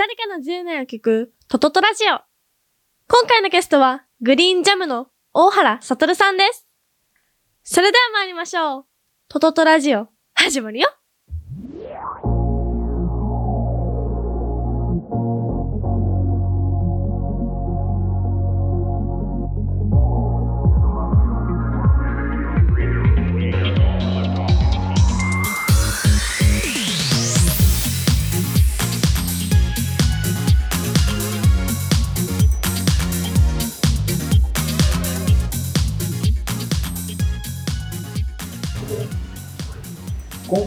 [0.00, 2.24] 誰かの10年を聞くトトトラジオ。
[3.06, 6.66] 今回のゲストはグリーンジャムの大原悟さんです。
[7.64, 8.84] それでは参りましょう。
[9.28, 10.88] トトトラジオ、始まるよ。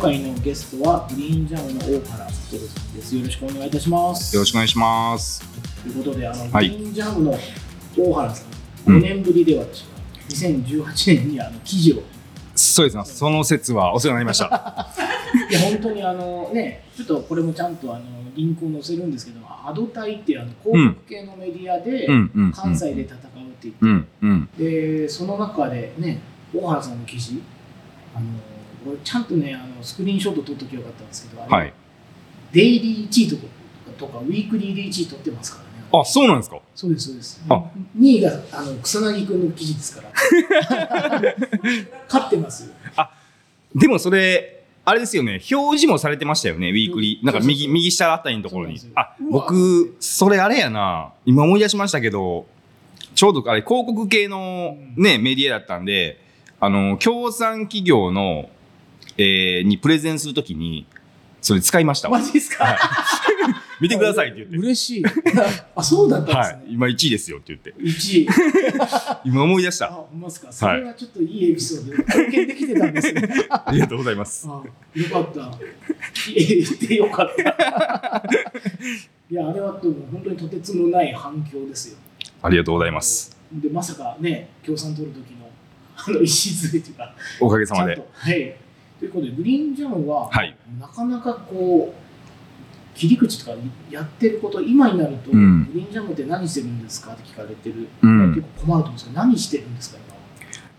[0.04, 3.16] 回のゲストはグリーンジャムの大原悟さんです。
[3.16, 4.36] よろしくお願いいたします。
[4.36, 5.42] よろしくお願いします。
[5.82, 7.40] ということで、あの、はいグリーンジャムの
[7.98, 8.54] 大原さん、うん
[8.98, 9.88] 5年ぶりで私は
[10.28, 12.04] 2018年にあの記事を、
[12.54, 13.06] そうですね。
[13.06, 14.46] その説はお世話になりました。
[15.50, 18.04] いや本当にあのね、ちょっとこれもちゃんとあの
[18.36, 26.20] リンクを載せるんですけど、アドタイっていうあの広告系のメディアでうんうんうん関西で戦うって言って、うんうんでその中でね、
[26.54, 27.42] 大原さんの記事、
[28.14, 28.26] あの
[28.88, 31.74] 俺ちゃんとねあのスクリーンショット撮っときゃよかったんですけど、あれはい。
[32.52, 33.44] デイリー1位とか
[33.98, 35.86] とかウィークリーで1位取ってますからね。
[35.92, 36.60] あ、そうなんですか？
[36.76, 37.44] そうですそうです。
[37.50, 37.64] あ
[37.98, 40.12] 2位があの草薙君の記事ですから。
[42.08, 42.72] 勝ってます。
[43.76, 45.42] でもそれあれですよね。
[45.52, 46.70] 表示もされてましたよね。
[46.70, 47.26] ウィークリー。
[47.26, 51.14] なんか右右下あたりのところにあ僕それあれやな。
[51.26, 52.46] 今思い出しましたけど、
[53.16, 56.20] ちょうどあれ広告系のねメディアだったんで、
[56.60, 58.50] あの協賛企業の、
[59.18, 60.86] えーにプレゼンするときに
[61.42, 62.20] それ使いましたわ。
[62.20, 62.78] マジですか？
[63.82, 64.58] 見てくださいって言って。
[64.58, 65.04] 嬉しい。
[65.76, 66.56] あ、そうだったんですね。
[66.58, 66.74] はい。
[66.74, 67.74] 今1位ですよって言って。
[67.82, 68.28] 1位。
[69.26, 69.94] 今思い出しあ、た。
[69.94, 70.50] ほんますか。
[70.52, 73.30] それはちょっといいエピソードで体験できてたんですね。
[73.50, 74.48] ありがとうございます。
[74.48, 74.64] あ、
[74.96, 75.52] よかった。
[76.34, 78.24] 言ってよかった。
[79.30, 81.98] いや、あれはでも本当にとてつもない反響ですよ。
[82.42, 83.36] ありがとうございます。
[83.52, 85.50] で、まさかね、共産取る時の
[85.96, 88.02] あの礎というか、おかげさまで。
[88.14, 88.56] はい。
[89.04, 90.56] ということで、グリーンジャムは、はい。
[90.80, 93.58] なかなかこう、切り口とか
[93.92, 95.66] やってること、今になると、うん。
[95.66, 98.34] グリーンジャムって何してるんですかって聞かれてる、うん。
[98.34, 100.22] 結構困ると思うんですけど、何してるんですか、今は？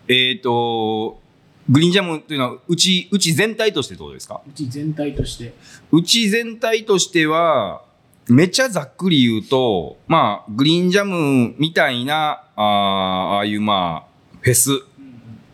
[0.08, 1.20] えっ、と、
[1.68, 4.40] グリーンジャムというのは、うち、うち全体としてどうですか？
[4.48, 5.52] うち全体として。
[5.92, 7.82] うち全体としては、
[8.30, 14.70] めっちゃざっくり言うと、まあ、グリーンジャムみたいな、あーああいう、まあ、フェス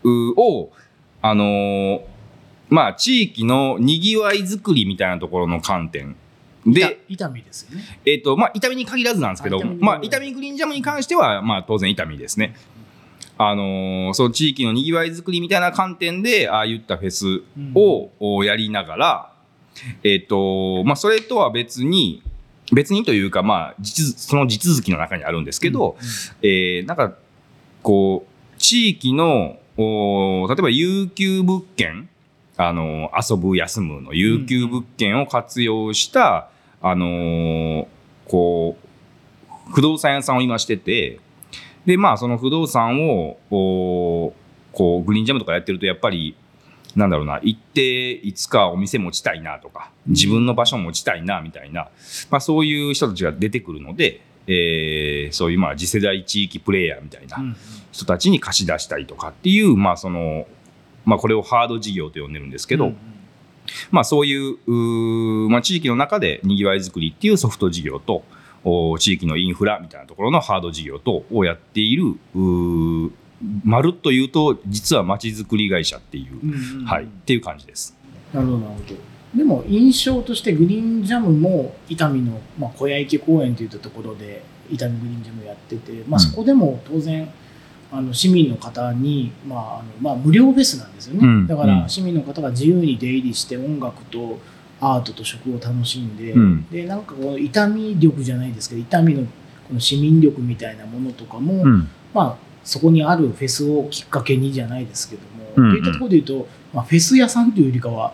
[0.04, 0.28] うん。
[0.28, 0.70] うを、
[1.20, 2.09] あのー
[2.70, 6.16] まあ、地域のにぎわいづくりみたいなところの観点
[6.66, 7.84] で、痛みですよね。
[8.06, 12.54] えっ、と、まあ、痛みに限らずなんですけど、まあ、痛みグリーンジャムに関しては、まあ、当然痛みですね。
[13.42, 17.42] あのーそう、地域のにぎわいづくりみたいな観点で、ああいったフェス
[17.74, 19.32] を、おやりながら、
[20.04, 22.22] えっ、と、まあ、それとは別に、
[22.70, 25.96] 別にというか、まあ、その地続きの中にあるんですけど、
[26.42, 27.14] えーなんか、
[27.82, 32.09] こう、地域の、お例えば有給物件、
[32.62, 36.50] あの遊ぶ、休むの有給物件を活用した、
[36.82, 37.86] あのー
[38.28, 41.20] こう、不動産屋さんを今してて、
[41.86, 44.34] で、まあ、その不動産を、お
[44.72, 46.36] こう、グリーンジャムとかやってると、やっぱり、
[46.94, 51.88] なんだろうな、行って、いつかお店持ちたいなとか、自分の場所持ちたいな、みたいな、
[52.30, 57.38] まあ、そういう人たちが出てくるので、えーそういう、まあ、次世代地域プレイヤーみたいな
[57.92, 60.46] 人たちに貸し出したりとかっていう、まあ、その、
[61.04, 62.96] まあ、これをハード事業と呼んでるんですけど、うんうん
[63.90, 68.24] まあ、そういうまあ、地域の中でにぎわいづくりっていうソフト事業と
[68.64, 72.14] お地域のインフラみたいなところのハード事業とをやっている
[73.64, 77.96] まるっと言うと実はまちづくり会社っていう、うんうんはい、っていう感じです。
[78.34, 79.10] なるほど、なるほど。
[79.34, 87.32] でも印象としてグリーンジャムも伊丹の、まあ、小屋池公園といったところで伊丹グリーンジャムやってて、まあ、うんそこでも当然
[87.92, 91.46] あの市民の方に、まああのまあ、無料フェスなんですよね、うん。
[91.46, 94.38] だから市民の方が自由に出入りして音楽と
[94.80, 96.66] アートと食を楽しんで、うん。
[96.70, 99.26] でなんかこう伊丹力じゃないですけど伊丹の
[99.68, 101.88] この市民力みたいなものとかも、うん。
[102.14, 105.72] まあ、そこにあるフェスをきっかけにじゃないですけども、うんうん。
[105.72, 108.12] といったところで言うと、まあ、フェス屋さんというよりかは、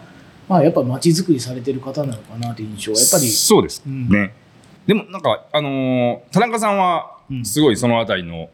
[0.49, 4.09] まあ、やっぱ街づくりされてる方なのかなという印象はやっぱり、そうですうん。
[4.09, 4.35] ね。
[4.87, 7.45] でもなんかあのー田中さんはうん。
[7.45, 8.49] すごいそのあたりの、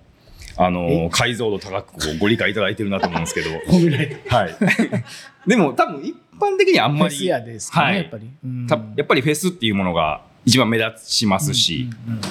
[0.56, 3.50] あの解像度高くご理解いただいてるなと思うんですけど。
[3.66, 4.56] 褒められてはい。
[5.46, 7.96] でも多分一般的にはあんまりフェス屋ですかね、はい。
[7.96, 8.66] やっぱり、うん。
[8.66, 12.22] たやっぱりフェスっていうものが一番目立ちますし、うんうんうん。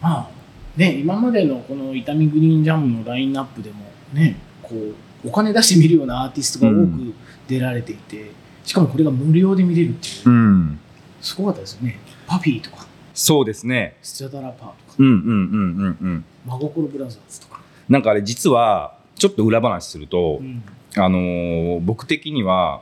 [0.00, 0.28] まあ
[0.76, 3.76] ね今までのこの伊丹グリーンジャムのラインナップでも
[4.12, 7.14] ねこうお金出して見るようなアーティストが多く
[7.48, 8.30] 出られていて、
[8.64, 10.30] しかもこれが無料で見れるっていう。
[10.30, 10.78] うん。
[11.20, 11.98] すごかったですよね。
[12.26, 12.86] パフィーとか、
[13.18, 13.96] そうですね。
[14.00, 16.24] スチャダラパーとか、うんうんうんうんうん。
[16.46, 17.60] 真心ブラザーズとか。
[17.88, 20.62] なんかあれ実は、ちょっと裏話すると、うん
[20.96, 22.80] あのー僕的には、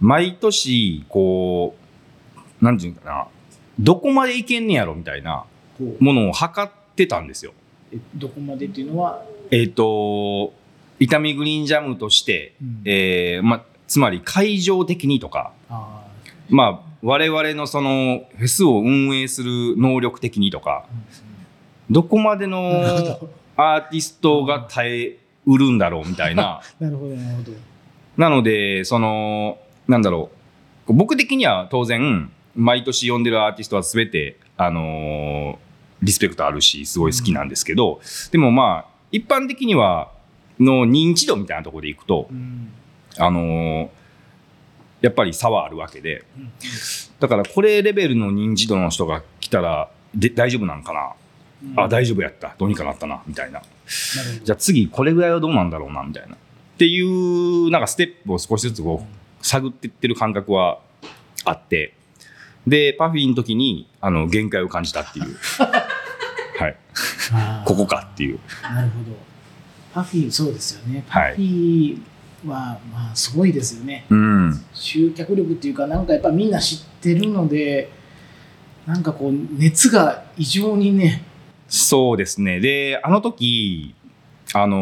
[0.00, 1.76] 毎年、こ
[2.60, 3.26] う、なんていうのかな、
[3.78, 5.44] どこまでいけんねやろみたいな
[6.00, 7.52] ものを測ってたんですよ。
[7.92, 10.52] えどこまでっていうのは、えっ、と、
[10.98, 16.04] 痛みグリーンジャムとして、えーま、つまり会場的にとか、あ
[16.48, 23.18] まあ、我々のそのフェスを運営する能力的にとか、ーどこまでの。
[23.60, 26.60] アーティストが耐えうるんだろうみたいな。
[26.78, 27.52] なるほど、なるほど。
[28.16, 29.58] なので、その、
[29.88, 30.30] なんだろ
[30.86, 30.92] う。
[30.92, 35.68] 僕的には当然、毎年呼んでるアーティストは全て、あのー
[36.00, 40.12] リスペクトあるし、すごい好きなんですけど、でもまあ、一般的には、
[40.60, 42.72] の認知度みたいなところでいくと、うん
[43.18, 43.88] あのー
[45.00, 46.52] やっぱり差はあるわけで、うん
[47.20, 51.12] だからこれレベルの認知度の人が来たら、で大丈夫なんかな、
[51.64, 51.80] うん。
[51.80, 52.54] あ、大丈夫やった。
[52.56, 53.60] どうにかなったな、みたいな。
[54.44, 56.04] じゃあ次これぐらいはどうなんだろうな？
[56.04, 56.34] みたいな。
[56.34, 56.38] っ
[56.78, 60.78] ていうなんかステップを少しずつこう探っていってる感覚は
[61.44, 61.94] あって。
[62.66, 65.36] でパフィーの時にあの限界を感じたっていう。
[66.58, 66.76] はい。
[67.64, 68.38] ここかっていう。
[68.62, 69.16] なるほど。
[69.94, 71.04] パフィー、そうですよね。
[71.08, 71.32] はい。
[71.32, 72.00] パフィーは、
[72.44, 74.06] まあ、すごいですよね。
[74.08, 74.64] うん。
[74.72, 77.90] 集客力っていうか、なんかやっぱみんな知ってるので、
[78.86, 81.24] なんかこう、熱が異常にね、
[81.68, 82.60] そうですね。
[82.60, 83.94] であの時
[84.54, 84.76] あの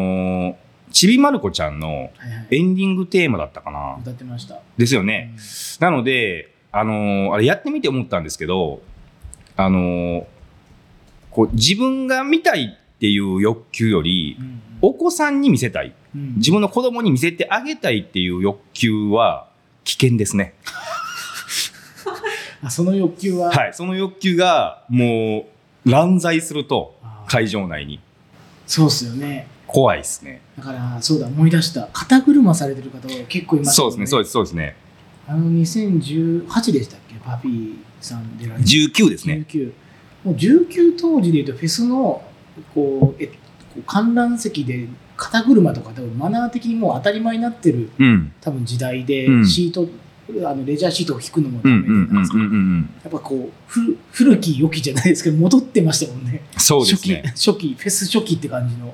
[0.53, 0.55] ー
[0.93, 2.09] ちびまる子ちゃんのはいは
[2.49, 2.57] い。
[2.57, 3.97] エンディングテーマだったかな。
[3.99, 4.61] 歌ってました。
[4.77, 5.33] ですよね、
[5.81, 8.81] なので、あのーあれやってみて思ったんですけど、
[9.57, 10.23] あのー
[11.29, 15.93] こう自分が見たいっていう欲求よりう、んお子さんに見せたい、うん
[16.37, 19.47] 自分の子供に見せてあげたいっていう欲求は
[19.83, 20.53] 危険ですね。
[22.63, 23.73] あその欲求は、はい。
[23.73, 25.47] その欲求がも
[25.85, 26.95] う乱在すると
[27.27, 27.99] 会場内に
[28.65, 29.47] そうっすよね。
[29.67, 30.41] 怖いですね。
[30.57, 31.89] だから、そうだ、思い出した。
[31.93, 34.75] 肩車されてる方が結構いましたそうですね、そうでです、そうですね。
[35.27, 37.15] あの、2018でしたっけ？
[37.23, 39.45] パフィーさん出られて19ですね。
[39.49, 39.71] 19
[40.23, 42.23] もう19当時でいうとフェスの
[42.73, 43.33] こうえこ
[43.77, 44.87] う観覧席で
[45.17, 48.31] 肩車とか多分マナー的にもう当たり前になってるうん。
[48.39, 49.87] 多分時代で、うんシート
[50.45, 56.59] あのレジャーシートを引くのもダうんメなんですかうんやっぱこうふ古き良きじゃないですけど戻ってましたもんねうん。
[56.59, 57.23] そうですね。
[57.27, 58.93] 初期初期フェス初期って感じの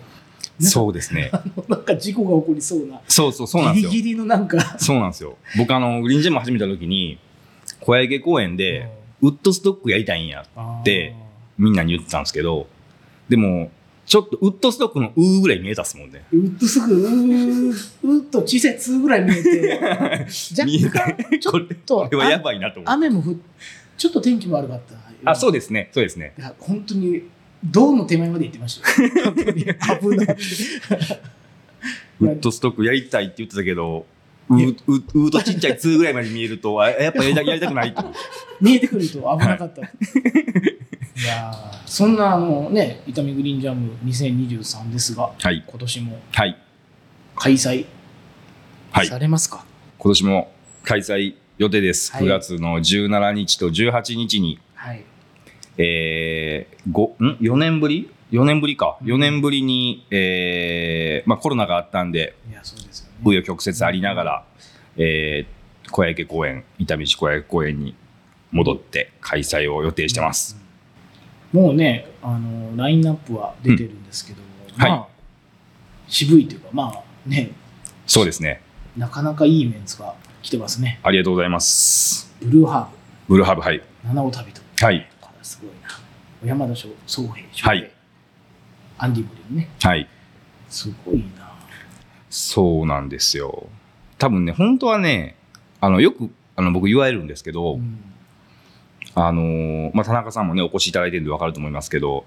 [0.60, 1.32] そうですね。
[1.68, 3.90] なんか事故が起こりそうなそうそう、そうなんですよ。
[3.90, 5.36] ギリギリのなんかそうなんですよ。
[5.58, 7.18] 僕あの、グリーンジェム始めた時に、
[7.80, 8.88] 小池公園で、
[9.22, 10.46] ウッドストックやりたいんや、
[10.84, 11.16] で
[11.58, 12.68] みんなに言ってたんですけど、
[13.30, 13.72] でも、
[14.14, 16.24] ちょっとウッドストックのうーぐらい見えたっすもんね。
[16.32, 17.70] ウッドすぐうー
[18.04, 22.92] うーっと小さい2ぐらい見えて 若干ちょっと これはやばいなと思。
[22.92, 23.36] 雨も降っ
[23.98, 24.82] ちょっと天気も悪かっ
[25.24, 25.32] た。
[25.32, 25.90] あ、そうでですね。
[25.92, 26.36] そうですね。
[26.38, 26.46] す。
[26.60, 27.24] 本当に、
[27.64, 29.10] 銅の手前まで行ってましたよ。
[29.26, 30.38] 本当に危ない。
[32.20, 34.06] ウッドストックやりたいって言ってたけど、
[34.48, 38.04] うーううーとちっちゃい2ぐらいまで見えると、あやっぱやりたくないと。
[38.62, 39.82] 見えてくると危なかった。
[41.16, 45.64] い、やーそんなあのね、伊丹グリーンジャム2023ですが、はい。
[45.68, 46.58] 今年もはい。
[47.36, 47.86] 開催
[48.92, 49.08] はい。
[49.08, 49.66] されますか、
[49.98, 50.52] 今年も
[50.84, 52.12] 開催予定です。
[52.14, 55.04] はい9月の17日と18日に、はい。
[55.78, 58.98] えー、ごん？4年ぶり ?4 年ぶりか。
[59.02, 62.36] うん4年ぶりに、えー、まあコロナがあったんで。
[63.24, 64.46] 紆余曲折ありながら、
[64.98, 67.96] えー、小池公園、伊丹市小池公園に
[68.52, 70.58] 戻って開催を予定してます。
[70.58, 70.63] うん。
[71.54, 74.42] もうね、あの、ラインナップは出てるんですけど、
[74.76, 75.08] はいまあ、
[76.08, 77.52] 渋いというか、まあね、
[78.08, 78.62] そうですね。
[78.98, 81.00] なかなかいいメンツが来てますね。
[81.04, 82.34] ありがとうございます。
[82.42, 82.90] ブルーハ
[83.28, 83.76] ブルーハーブ、はい。
[83.76, 84.62] ーブ、七尾旅と。
[84.84, 85.08] はい。
[85.44, 85.90] すごいな。
[86.42, 87.92] 小山田翔総平、はい
[88.98, 89.70] アンディ・ブリムね。
[89.82, 90.08] はい。
[90.70, 91.52] すごいな。
[92.30, 93.68] そうなんですよ。
[94.18, 95.36] 多分ね、本当はね、
[95.82, 98.13] あの、よく、あの、僕言われるんですけど、うん
[99.16, 102.26] あのーまあ、田中さんもね、お越しいただいてるんで分かると思いますけど、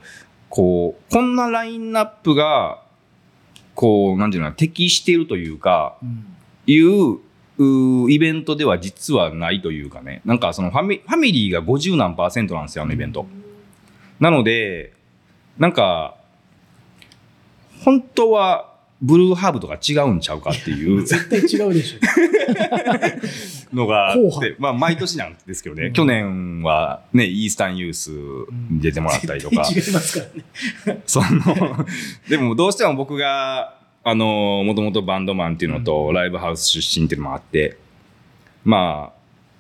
[0.49, 2.83] こう、こんなラインナップが、
[3.75, 7.19] こう、なんていうの、適しているというか、うんいう、
[7.59, 13.27] うイベントでは実はないというかね、なんかそのファミファミリーが50何パーセントなんですよ、あのイベント。
[14.21, 14.93] なので、
[15.59, 16.17] なんか、
[17.83, 21.05] 本当はブルーハーブとか違うんちゃうかっていう。
[21.05, 21.99] 絶対違うでしょ。
[23.77, 25.93] のがあっ硬て、まあ毎年なんですけどね、うん。
[25.93, 28.11] 去年はね、イースタンユース
[28.71, 30.27] に出てもらったりとか、絶対違いますか
[30.87, 31.03] らね。
[31.07, 31.87] その、
[32.29, 37.77] でもどうしても僕が、あの、もともとバンドマンっていうのと、ライブハウス出身っていうのもあって、
[38.65, 39.17] まあ、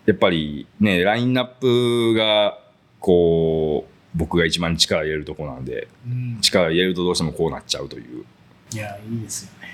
[0.06, 2.58] やっぱりね、ラインナップが、
[3.00, 6.38] こう、僕が一番力入れるとこなんで、うん。
[6.40, 8.24] 力入れるとどうしてもこうなっちゃうという。
[8.72, 9.68] いや、いいですよね。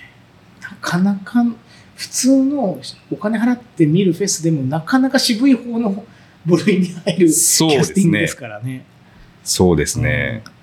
[0.60, 1.44] なかなか、
[1.94, 2.80] 普通の
[3.10, 6.04] お金払って見るフェスでも、なかなか渋い方の
[6.44, 8.84] 部類に入るキそうャですねスティングですからね。
[9.44, 10.42] そうですね。
[10.46, 10.62] うん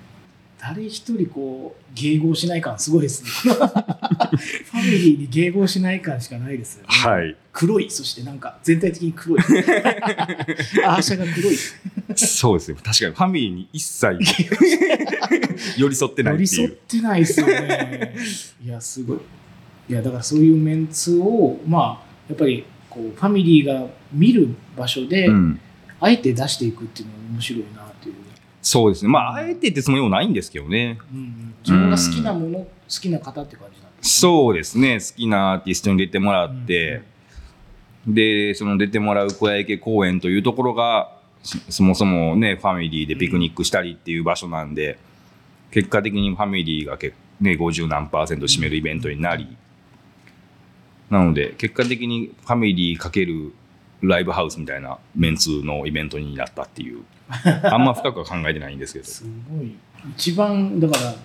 [0.60, 3.30] 誰一人こう、迎合しない感すごいですね。
[3.54, 6.88] ファミリーに迎合しない感しかないですよね。
[6.90, 7.34] はい。
[7.50, 9.40] 黒い、そしてなんか全体的に黒い。
[10.84, 11.56] アーシャが黒い。
[12.16, 12.78] そうですね。
[12.82, 14.18] 確かにファミリーに一切
[15.78, 17.02] 寄り添ってない寄り添っっていう。
[17.02, 18.14] てないですよね。
[18.64, 19.18] いや、すごい。
[19.88, 25.60] いや、だからそういうメンツを、まあ、やっぱりこうファミリーが見る場所で、うん。
[26.00, 28.14] あえて出していくっていうのは面白いなという。
[28.62, 29.08] そうですね。
[29.08, 30.98] まあ、あえてってつもりもないんですけどね。
[31.12, 34.98] うんうん、自分が好きなもの、好きな方って感じなんですそうですね。
[34.98, 37.02] 好きなアーティストに出てもらねって、
[38.06, 44.98] で、その出てもらう小屋池公園というところが、そそもそもね、ファミリーでピクニックしたりっていう場所なんで、
[45.70, 49.56] 結果的にファミリーがけ、ね、50何パーセント占めるイベントになり、
[51.08, 53.52] なので、結果的にファミリーかける
[54.02, 57.02] ライブハウスみたいなメンツのイベントになったっていう、
[57.64, 59.04] あんま深くは考えてないんですけど。
[59.04, 59.72] すごい。
[60.16, 61.16] 一番、だから、あの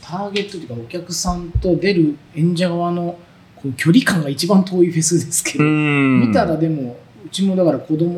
[0.00, 3.18] ターゲットというか、お客さんと出る演者側の
[3.56, 8.10] こう距離感が一番遠いフェスですけど、見見たらでもうちもだから子供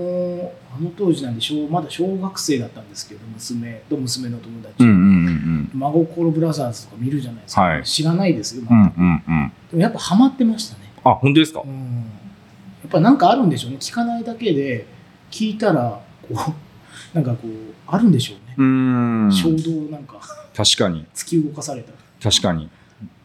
[0.76, 8.76] あの当時なんで小まだ小学生だったんですけど娘と娘の友達、うんうん心ブラザーズとか見るじゃないですか、はい知らないですよ、うん。
[8.78, 9.52] うんうんうん。
[9.70, 11.62] でもやっぱハマってましたね、あ、本当ですか？
[11.64, 14.86] うん、やっぱなんかあるんでしょうね聞かないだけで
[15.30, 16.34] 聞いたらこう
[17.14, 17.50] なんかこう
[17.86, 19.32] あるんでしょうね、うーん。
[19.32, 20.18] 衝動なんか
[20.56, 21.04] 確かに。
[21.14, 22.68] 突き動かされた確かに。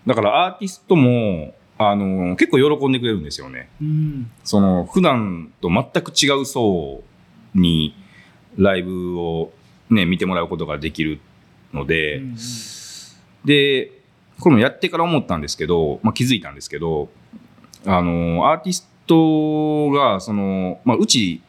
[0.06, 3.70] だからアーティストも、あの、結構喜んでくれるんですよね。
[3.82, 7.04] うんその、普段と全く違う層
[7.56, 7.96] に
[8.58, 9.52] ライブを
[9.90, 11.20] ね、見てもらうことができる
[11.74, 12.38] ので、うんうん
[13.46, 13.92] で、
[14.40, 17.10] これもやってから思ったんですけど、まあ、気づいたんですけど、
[17.86, 21.42] あの、アーティストが、その、まあ、うち、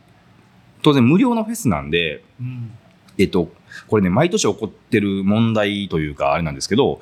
[0.83, 2.71] 当然無料のフェスなんで、うん
[3.19, 3.51] えっと、
[3.89, 7.01] これね、毎年起こってる問題というか、あれなんですけど、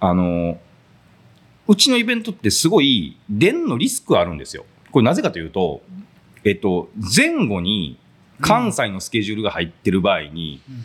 [0.00, 0.58] あの、
[1.68, 4.64] うちのイベントってすごい、電のリスクあるんですよ。
[4.90, 5.82] これなぜかというと、
[6.44, 7.98] えっと、前後に
[8.42, 10.84] 関西のスケジュールが入ってる場合に、うん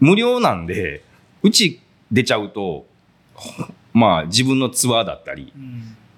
[0.00, 1.02] 無料なんで、
[1.42, 2.86] うち出ちゃうと、
[3.92, 5.52] まあ自分のツアーだったり、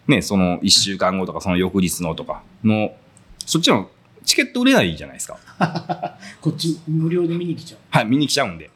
[0.06, 2.92] ね、その1週間後とかその翌日のとかの、
[3.46, 3.88] そっちの
[4.24, 5.38] チケット売れないじゃないですか。
[6.40, 8.66] こっち無料で見に来ちゃはい、見に来ちゃうんで。
[8.66, 8.70] っ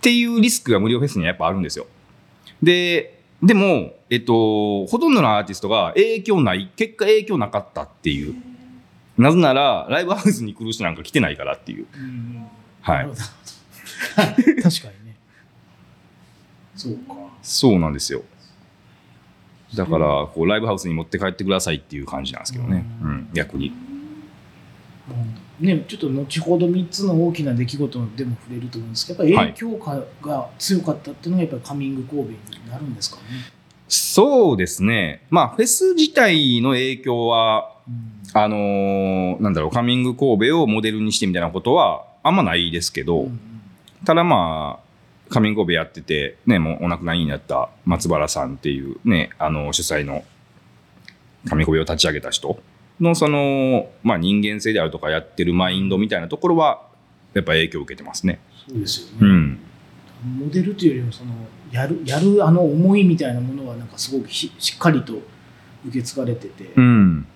[0.00, 1.86] ていうリスクが無料フェスにはやっぱあるんですよ。
[2.60, 8.34] で、でも、えっと、ほとんどのアーティストが影響ない、結果影響なかったっていう。
[9.22, 11.84] なぜなら、ライブハウスに来る人なんか来てないからっていう。
[11.84, 11.86] う
[12.80, 13.14] はいなるほ。
[13.14, 13.20] ど
[14.62, 15.16] 確かにね。
[16.74, 17.14] そうか。
[17.42, 18.22] そうなんですよ。
[19.74, 22.84] だから、こう、ライブハウスに持って帰ってくださいっていう感じなんですけどね。
[23.02, 23.68] ううんん、逆に。
[23.68, 32.36] うんね、ちょっと後ほど3つの大きな出来事でも触れると思うんですけど、やっぱ影響かが強かったっていうのがやっぱりカミング神戸に
[32.68, 33.22] なるんですかね。
[33.86, 35.24] そうですね。
[35.30, 37.71] まあ、フェス自体の影響は、うん
[38.34, 43.40] あのーなんだろう、カミング神戸をモデルにしてみたいなことは、あんまないですけど、うん
[44.04, 50.24] ただまあ、カミング神戸やってて、ね、もうお亡くなりになった松原さんっていうね、あの、主催の
[51.48, 52.60] カミング神戸を立ち上げた人
[53.00, 56.82] のその、まあ人間性であるとかやってるマインドみたいなところは、
[57.34, 58.40] やっぱ影響を受けてますね。
[58.68, 59.58] そうですよね、うん。
[60.40, 61.32] モデルというよりもその
[61.70, 65.14] やるやるあの思いみたいなものはなんかすごくひしっかりと
[65.86, 67.26] 受け継がれてて、うん。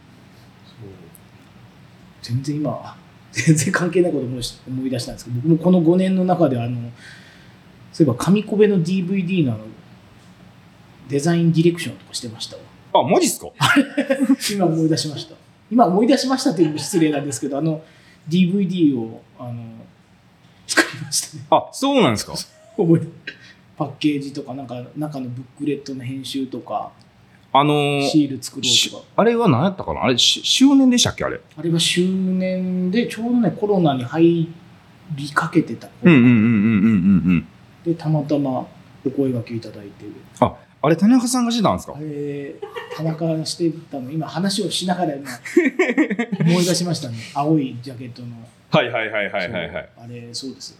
[2.26, 2.96] 全然今あ
[3.32, 6.90] 全然関係ないこと思いし思い出したんですけど僕もこの5年の中であの
[7.92, 9.58] そういえば紙コベの DVD の
[11.08, 12.62] デザインディレクションとかしてましたわ。
[12.94, 13.48] あ、マジっすか？
[14.52, 15.34] 今思い出しました。
[15.70, 17.82] 今思い出しましたというのも失礼なんですけどあの
[18.28, 19.62] DVD をあの
[20.66, 21.44] 作りましたね。
[21.50, 22.32] あ、そうなんですか？
[22.76, 23.06] 覚えて
[23.78, 26.90] パッケージとかなんか中のブックレットの編集とか
[27.58, 29.04] あのーシール作ろしうとか。
[29.16, 30.04] あれは何やったかな？
[30.04, 31.24] あれ、し周年でしたっけ？
[31.24, 31.40] あれ。
[31.56, 34.48] あれは周年でちょうどねコロナに入
[35.14, 36.12] りかけてた頃。
[36.12, 37.46] うんうんうんうんうんうんうん。
[37.84, 38.66] でたまたま
[39.04, 40.04] お声掛けいただいて。
[40.40, 41.94] あ、あれ、田中さんがしてたんですか？
[41.96, 42.54] あれ
[42.96, 44.10] 田中がしてたの。
[44.10, 45.30] 今話をしながら今
[46.40, 47.16] 思い出しましたね。
[47.34, 48.28] 青いジャケットの。
[48.70, 49.88] はいはいはいはいはいはい。
[49.98, 50.78] あれそうです。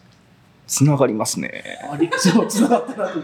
[0.67, 1.63] つながりますね。
[1.89, 3.21] あれそうつながったなと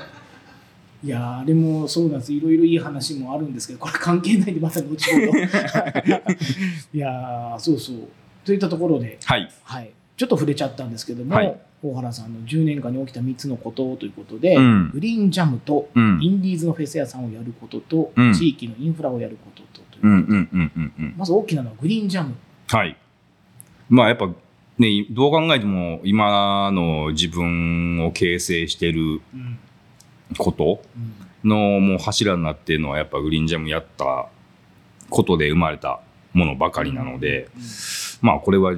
[1.05, 5.39] いやーあれもそうなんですいろいろいい話もあるんですけどこれ関係ないんでまた後ほど
[6.95, 7.97] いやーそうそう
[8.45, 9.51] といったところで、はい。
[9.63, 16.21] はい、ちょっと触れちゃったんですけども、はい大原さんの10年間に起きた3つのことということで、うんグリーンジャムとうん。
[16.23, 21.15] インディーズのフェス屋さんをやることと、うん地域のインフラをやることとといううんうんうんうんうん。
[21.19, 22.35] まず大きなのはグリーンジャム。
[22.69, 22.97] はい。
[23.89, 24.31] まあやっぱ
[24.79, 29.59] ね、どう考えても今の自分を形成してるうん
[30.39, 30.83] こと？
[31.45, 34.29] のもう柱になっているのはやっぱグリーンジャムやった
[35.11, 36.01] ことで生まれた
[36.33, 37.63] ものばかりなので、うん
[38.23, 38.75] まあこれは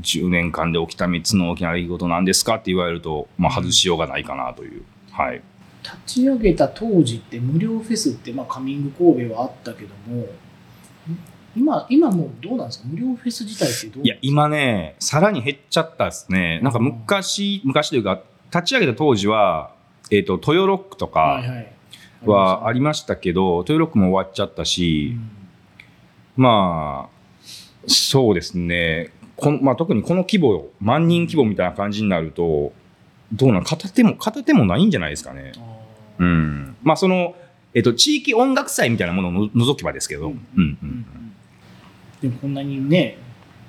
[0.00, 4.82] 10年間で起きた3つの大きな出来事なんですかって言われると、まあ外しようがないかなという。
[5.10, 5.42] はい。
[5.82, 10.26] 立ち上げた当時って無料フェスって、まあ、カミング神戸はあったけども
[11.54, 12.88] 今今もうどうなんですか？
[12.88, 16.60] 無料フェス自体ってどういや、今ね、さらに減っちゃったですね。
[16.62, 19.73] なんか昔、昔というか、立ち上げた当時は、
[20.16, 21.42] えっ、と、トヨロックとか
[22.24, 29.10] はありりましたけど、トヨロックも終わっちゃったましす、まあ、そうですね。
[29.36, 32.72] このまあ、特にこの規模、万人規模みたいな感じになると、
[33.32, 35.52] どうなん片手も、片手もないんじゃないですかね。
[36.18, 36.76] うん。
[36.82, 37.34] まあ、その、
[37.74, 41.06] えっ、と、地域音楽祭みたいなものをの除けばですけど、うん、うん、うん。
[42.22, 43.18] でもこんなにね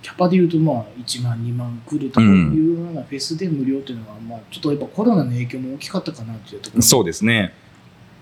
[0.06, 6.84] キャパでいうとまあ1万2万来るというようなフェスで無料っていうのは、まあ、ちょっとやっぱコロナの影響も大きかったかなっていうところ。
[6.84, 7.54] そうですね。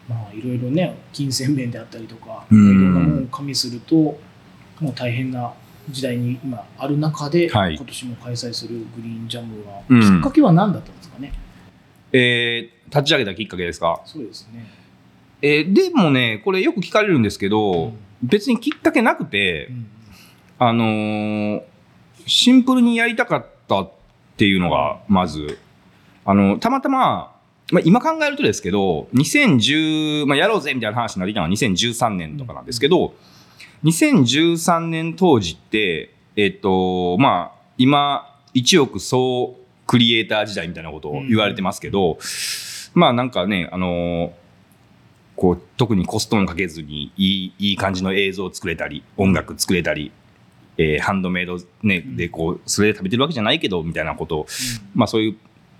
[0.07, 2.83] まあいろいろね金銭面であったりとかいうん。
[2.83, 5.53] ろんなものを加味するともう大変な
[5.89, 7.75] 時代に今ある中で、はい。
[7.75, 10.01] 今年も開催するグリーンジャムは、うん。
[10.01, 11.33] きっかけは何だったんですかね？
[12.13, 14.01] えー立ち上げたきっかけですか？
[14.05, 14.65] そうですね、
[15.41, 17.93] えーでもね、これよく聞かれるんですけど、うん。
[18.23, 19.85] 別にきっかけなくて、うん。
[20.59, 21.61] あのー
[22.25, 23.91] シンプルにやりたかったっ
[24.37, 25.59] ていうのが、まず、
[26.25, 27.35] あの、たまたま、
[27.71, 33.13] まあ、今考えるとですけど、2010、まあ、やろうぜみたいな話になってきたのは2013年とかなんですけど、
[33.83, 39.55] 2013年当時って、えっと、まあ、今、1億総
[39.87, 42.17] クリエイター時代みたいなことを言われてますけど、
[42.93, 44.43] まあなんかね、あのー
[45.35, 50.11] こう、特にコストもかけずにいい、いい感じの映像を作れたり、音楽作れたり、
[50.77, 54.47] えーハンドメイドね、で、こう、それで食べてるわけじゃないけど、みたいなことを、
[54.95, 55.35] まあそういう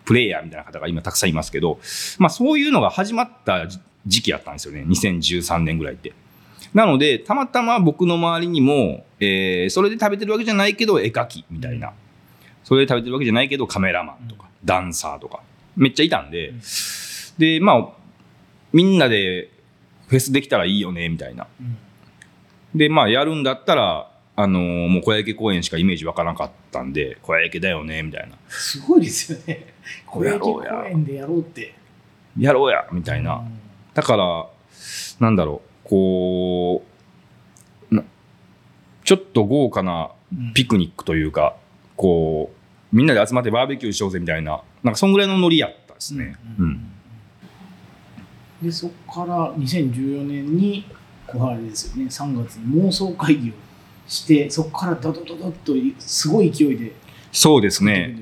[0.05, 1.79] プレイヤーみたいな方が今たくさんいますけど、
[2.19, 4.83] まあそういうのが始まった時時期やったんですよね。
[4.87, 6.13] 2013年ぐらいって。
[6.73, 11.93] なので、たまたま僕の周りにも、えーそれで食べてるわけじゃないけど、絵描きみたいな。
[12.63, 15.41] それで食べてるわけじゃないけど、カメラマンとか、ダンサーとか、
[15.75, 16.61] めっちゃいたんで、うん
[17.37, 17.87] で、まあ、
[18.71, 19.49] みんなで
[20.07, 21.47] フェスできたらいいよね、みたいな。
[21.59, 21.77] うん
[22.75, 28.35] で、まあ、やるんだったら、あのーもう小焼公園しかイメージわからなかったんで、小焼だよね、みたいな。
[28.49, 29.73] すごいですよね。
[30.07, 31.75] 小焼やろうや公園でやろうって。
[32.39, 33.43] やろうや、みたいな。
[33.93, 34.47] だから、
[35.19, 36.83] なんだろう、こ
[37.91, 38.03] う、な
[39.03, 40.53] ちょっと豪華なうん。
[40.55, 41.55] ピクニックというか、
[41.95, 42.51] こ
[42.91, 46.35] う、みんなで集まってバーベキューしようぜみたいな、なんかそんぐらいのノリやったですね。
[46.57, 46.69] ううん。
[46.71, 46.89] ん。
[48.63, 50.85] でそこから2014年に
[51.27, 52.09] 小原ですよね。
[52.09, 53.53] 3月に妄想会議を
[54.13, 56.93] してそこからドドドドッとすごい勢いで
[57.31, 58.15] そうですね。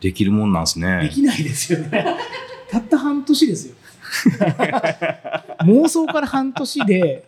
[0.00, 1.10] できるもんなんですでね。
[1.12, 2.06] きないですよね
[2.70, 3.74] たった半年ですよ
[5.64, 7.24] 妄想から半年で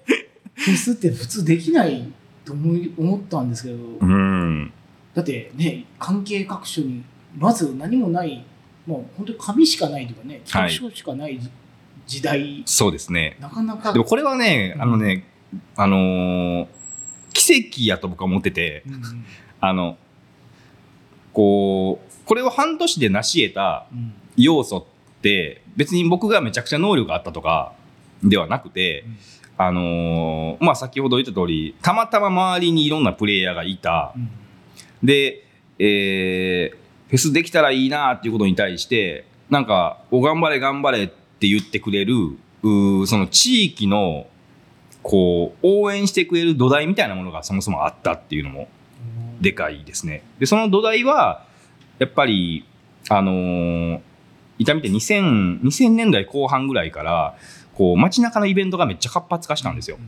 [0.55, 2.09] フェスって普通できない
[2.45, 4.73] と思い思ったんですけど、うん。
[5.15, 7.03] だってね関係各所に
[7.37, 8.45] まず何もない
[8.87, 11.51] もう本当に紙しかないとかねはい企画書しかない時
[12.07, 13.37] 時代、そうですね。
[13.41, 15.25] なかなかでもこれはね、うんあのね、
[15.75, 16.67] あのー
[17.37, 19.03] 奇跡やと僕は思ってて、うんうん。
[19.61, 19.99] あの、
[21.33, 24.15] こう、これを半年で成し得たうん。
[24.37, 24.79] 要素
[25.19, 27.73] って、別に僕がめちゃくちゃ能力があったとか
[28.23, 29.17] ではなくて、うん。
[29.59, 34.13] あのーまあ、先ほど言った通り、たまたま周りにいろんなプレイヤーがいた。
[34.17, 34.29] うん。
[35.03, 35.45] で、
[35.79, 42.15] えーフェスできたらいいなっていうことに対して、なんか、お頑張れ頑張れって言ってくれる、
[42.63, 44.27] その地域の、
[45.07, 48.69] こう、応援してくれる土台みたいなものがそもそもあったっていうのも
[49.41, 50.25] でかいですね。
[50.41, 51.45] で、その土台は、
[52.01, 52.67] やっぱり、
[53.09, 54.01] あのー、
[54.59, 57.37] 痛みって2000、2000年代後半ぐらいから、
[57.75, 59.99] こう、街中のイベントがめっちゃ活発化したんですよ。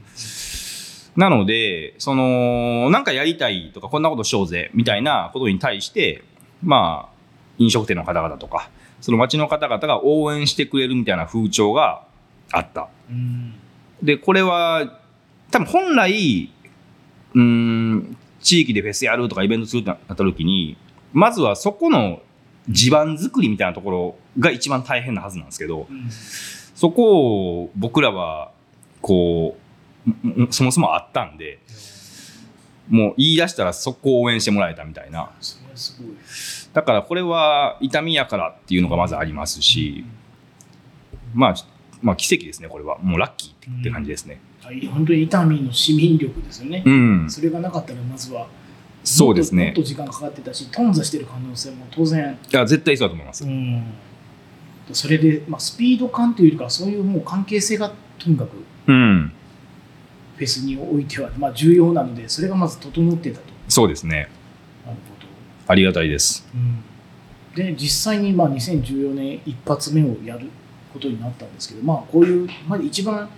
[1.17, 6.25] なので、その、なんかやりたいとか、こんなことしようぜ、みたいなことに対して、
[6.61, 7.15] まあ、
[7.59, 8.69] 飲食店の方々とか、
[9.01, 12.03] その街の方々が応援してくれるみたいな風潮が
[12.51, 12.89] あった。
[13.09, 13.55] うん
[14.03, 15.01] で、これは、
[15.51, 16.53] 多分本来、
[17.35, 20.77] うん、地域でフェスやるとかイベントするってなった時に、
[21.13, 22.21] まずはそこの
[22.69, 26.09] 地盤作りみたいなところが一番大変なはずなんですけど、うん
[26.79, 28.53] そこを僕らは、
[29.03, 29.57] こ
[30.07, 31.59] う、そもそもあったんで、
[32.89, 35.33] もう言い出したらそこを応援してもらえたみたいな。
[35.41, 35.61] す
[36.01, 36.15] ごい。
[36.73, 40.05] だからこれは痛みやからっていうのがまずありますし、
[41.35, 41.55] まあ、
[42.03, 42.99] まあ奇跡ですね、これは。
[42.99, 44.41] もうラッキーって感じですね。
[44.63, 46.83] はい本当に伊丹の市民力ですよね。
[46.85, 47.31] うん。
[47.31, 48.49] それがなかったらまずは
[49.05, 53.45] そうですねもっと時間かかってたし頓挫してる可能性も当然、いや、絶対そうだと思います。
[53.45, 53.85] うん、
[54.93, 58.51] それで、まあ、スピード感というよりかそういうもう関係性がとにかく
[58.87, 59.33] うん。
[60.37, 64.29] フェスにおいては、まあ、重要なのでそれがまず整ってたとそうですね。
[64.85, 65.19] なるほ
[65.67, 66.47] ありがたいです。
[67.55, 70.49] ど、で実際にまあ2014年一発目をやる
[70.99, 73.29] ことになったんですけど、まあ、こういう、まあ、一番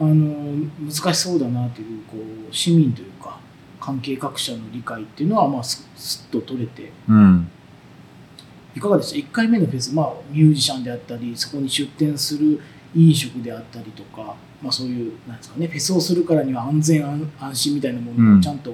[0.00, 2.16] あの難しそうだなというこ
[2.50, 3.38] う市民というか
[3.80, 7.50] 関係各社の理解っていうのは、まあ、すすっと取れてうん。
[8.74, 12.60] いかがでした1回目のフェス、まあ、ミュージシャンであったりそこに出店する
[12.94, 18.72] 飲食であったりとか、まあ、そういうなんですかねフェスをするからには安全安安心みたいなものうんをちゃんと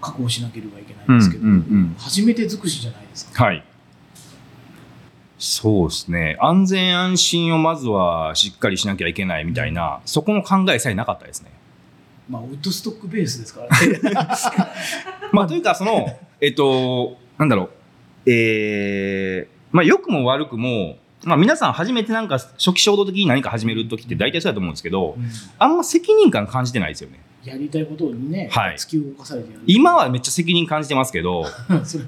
[0.00, 3.44] 確保しなければいけないんですけど、うんうんうん初めて尽くしじゃないですか。
[3.44, 3.64] はい。
[5.44, 6.36] そうですね。
[6.40, 11.50] 安全安心をまずはしっかりしなきゃいけないみたいな、そこの考えさえなかったですね。
[12.28, 14.00] まあ、ウッドストックベースですからね。
[15.32, 17.64] まあ、というか、その、 えっと、なんだろ
[18.24, 25.16] う、えー、まあ、良くも悪くも、まあ、皆さん初めてなんか初期衝動的に何か始めるときって大体そうだと思うんですけど、
[25.58, 27.18] あんま責任感感じてないですよね。
[27.44, 29.48] やりたいことにね、はい突き動かされて。
[29.66, 31.46] 今はめっちゃ責任感じてますけど。
[31.82, 31.98] 立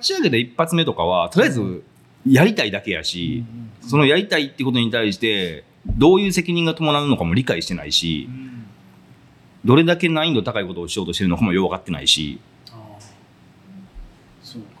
[0.00, 1.84] ち上げた一発目とかは、とりあえず
[2.26, 8.64] やりたいだけやし、うんそのやりたいってことに対して、どういう責任が伴うのかも理解してないしう、ん。
[9.64, 12.40] どれだけ難易度高いことをしようとしてるのかもよく分かってないし、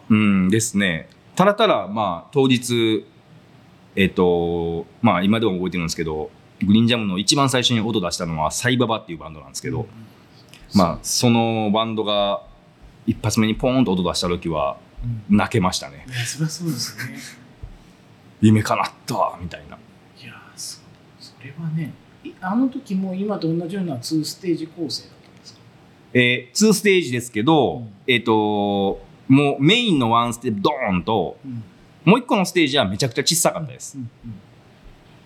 [0.08, 1.08] うんですね。
[1.34, 3.04] ただただ、まあ、当日、
[3.96, 6.30] えっ、と、まあ、今でも覚えてるんですけど、
[6.62, 9.86] グリーンジャムの一番最初に音出したのはサイババっていうバンドなんですけど、
[10.74, 12.42] まあ、そのバンドが
[13.06, 14.83] 一発目にポーンと音出した時はうん
[15.28, 16.04] 泣けましたね。
[16.08, 17.18] いや、そりゃそうですね。
[18.40, 19.76] 夢叶ったみたいな。
[20.22, 20.80] いやそ
[21.20, 21.92] それはね
[22.24, 25.60] いあの時も今と同じような2ステージ構成だったんですか？
[26.14, 31.62] えー、2ステージですけど、うんえっ、と、もうメインのワンステップドーンと、うん
[32.04, 33.96] もう一個のステージはめちゃくちゃ小さかったです。
[33.96, 34.34] うんうん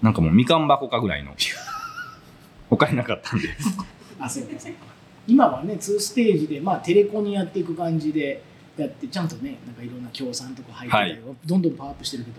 [0.01, 1.35] なんかもうみかん箱かぐらいの。
[2.71, 3.49] お金なかったんで。
[4.21, 4.79] あそうかそうか
[5.27, 8.43] 今はね2ステージで、まあ、テレコにやっていく感じで
[8.83, 11.21] やってちゃんとねなんかいろんな協賛とか入ってたり、はい。
[11.47, 12.37] どんどんパワーアップしてるけど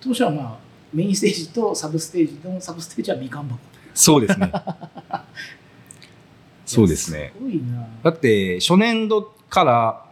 [0.00, 0.58] 当初はまあ
[0.92, 3.58] メインステージとサブステージの サブステージはみかん箱。
[3.94, 4.52] そうですね。
[6.66, 7.32] そうですね。
[7.36, 7.86] すごいな。
[8.02, 10.04] だって、初年度から、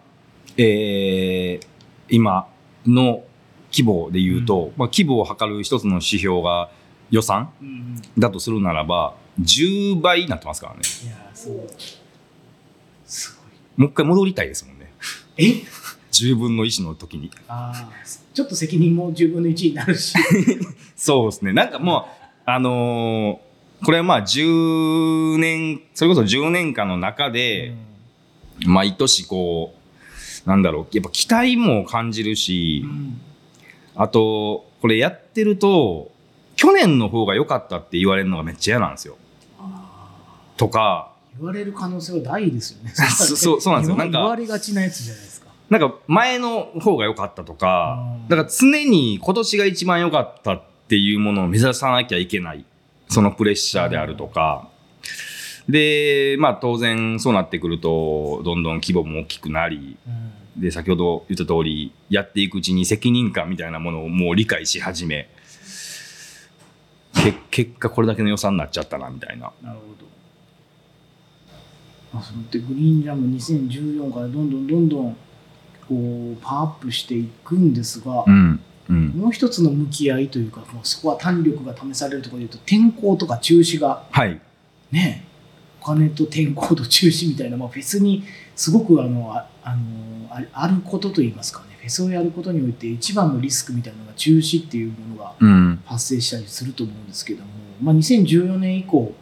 [0.57, 1.75] えー
[2.09, 2.47] 今
[2.87, 3.25] の
[3.73, 6.71] 規模で言うと、まあ、規模を測る一つの指標が
[7.11, 10.81] 予算うんだとするならば、10倍になってますからね。
[11.05, 11.67] いやそう
[13.07, 13.39] す
[13.77, 14.74] もう一回戻りたいですもん
[15.37, 15.43] え
[16.13, 17.31] ？10分の1の時に。
[17.49, 17.91] ああ
[18.35, 20.15] ちょっと責任も10分の1になるし
[20.97, 21.53] そうですね。
[21.53, 23.45] なんかもう、あのー
[23.85, 27.75] これはまあ10年、それこそ10年間の中で、
[28.65, 29.75] 毎年こ
[30.47, 33.21] う、なんだろう、やっぱ期待も感じるしう、ん
[33.95, 36.11] あと、これやってると、
[36.57, 39.17] 去年の方が良かったって言われるのがめっちゃ嫌なんですよ。
[40.57, 42.93] とか、言われる可能性は大ですよね。
[42.95, 45.49] そ そうそうなんですよなんか言われがちなやつじゃないですか。
[45.71, 52.65] なんか前の方が良かったとかうん、だから常に今年が一番良かったっていうものを目指さなきゃいけない。
[53.09, 54.69] そのプレッシャーであるとか。
[55.69, 59.97] で、まあ当然そうなってくると、どんどん規模も大きくなり、
[60.57, 65.29] で、先ほど言った通り、やっていくうちに責任感みたいなものをもう理解し始め、
[67.15, 69.53] け結果これだけの予算になっちゃったな、みたいな。
[69.63, 70.14] なるほど。
[72.15, 75.17] まあ、そうやってグリーンジャム2014からどんどんどんどん
[75.89, 78.61] こうパワーアップしていくんですが、うん。
[78.89, 79.09] うん。
[79.09, 84.41] もう一つの向き合いというか、もうそこは胆力が試されるところで言うと、天候とか中止がはい。
[84.93, 85.25] ね、
[85.83, 88.23] お金と天候と中止みたいな、まあ、フェスに
[88.55, 89.83] すごくあのああの
[90.31, 95.83] ああることといいますかね、フェスをやることにおいて一番のリスクみたいなのが中止っていうものがうん。
[95.85, 97.49] 発生したりすると思うんですけども、
[97.83, 99.13] まあ、2014年以降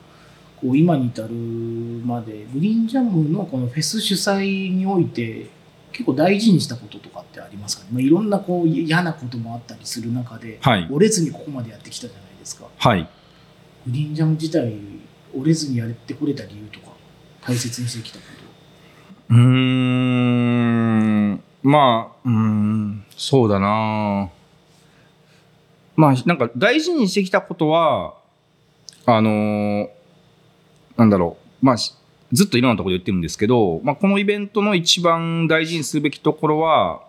[0.62, 5.48] こう今に至るまでグリーンジャムのこのフェス主催において
[5.90, 10.86] 結構大事にしたこととかってありますかね、まあ、いろんなこう嫌なこともあったりする中ではい。
[10.88, 13.02] 折れずにここまでやってきたじゃないですかはい。
[13.02, 13.08] グ
[13.92, 14.72] リーンジャム自体
[15.34, 16.92] 折れずにやってこれた理由とか
[17.44, 18.24] 大切にしてきたこ
[19.28, 21.42] とうーん。
[21.64, 24.30] まあ、うーん、そうだな
[25.96, 28.14] まあ、なんか大事にしてきたことは、
[29.06, 29.88] あのー
[30.96, 37.02] なんだろう、まあ、ずっといろんなところで言ってるんですけど、まあ、このイベントの一番大事にするべきところは、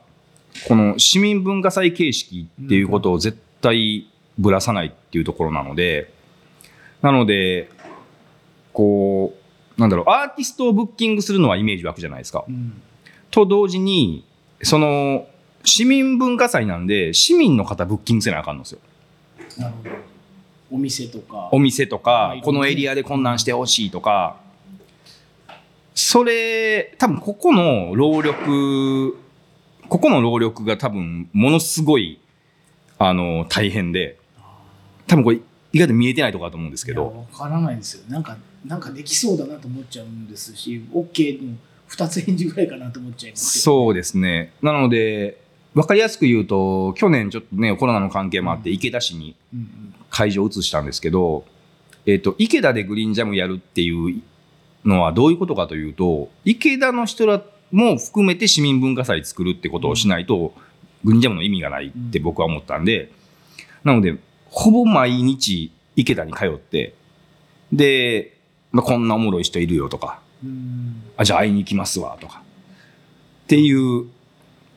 [0.67, 6.13] この市民文化祭形式っていうことを絶対ぶらさないっていうところなので、
[7.01, 7.69] なので、
[8.71, 9.33] こ
[9.77, 12.45] う、なんだろう、アーティストをブッキングするのはイメージ湧くじゃないですか。
[12.47, 12.81] うん
[13.33, 14.23] と同時に、
[14.61, 15.25] その、
[15.65, 18.79] 市民文化祭なんで、市民の方ブッキングせなあかんのですよ。
[19.57, 20.12] なるほど
[20.73, 21.49] お店とか。
[21.51, 24.37] お店とはい、かこのエリアでこんなんしてほしいとか、
[25.93, 29.15] それ、多分ここの労力、
[29.87, 32.19] ここの労力が多分ものすごい、
[32.97, 34.17] あの、大変で、
[35.05, 35.39] 多分これ
[35.73, 38.03] 意外と見えてないところだと思うんですけど、わからないですよ。
[38.09, 41.55] なんかなんかできそうだなと思っちゃうんですし OK の
[41.89, 44.53] 2つ返事ぐらいかなと思っちゃいますそうですね。
[44.63, 45.42] なので、
[45.75, 49.35] わかりやすく言うと、去年ちょっとね、コロナの関係もあって、池田市に
[50.09, 51.45] 会場を移したんですけど、
[52.05, 54.21] えっ、と、池田でグリーンジャムやるっていう
[54.85, 60.53] のはどういうことかというと、池田の人らも含めて市民文化祭作るってことをしないと、
[61.03, 63.11] グリーンジャムの意味がないって僕は思ったんで、
[63.83, 66.93] なので、ほぼ毎日池田に通って、
[67.71, 68.37] で、
[68.71, 71.03] まあ、こんなおもろい人いるよとか、うん。
[71.17, 72.43] あ、じゃあ会いに行きますわとか、
[73.45, 74.07] っていう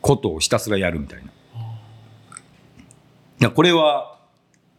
[0.06, 1.26] ことをひたすらやるみたいな。
[1.26, 1.30] い
[3.40, 4.18] や、これは、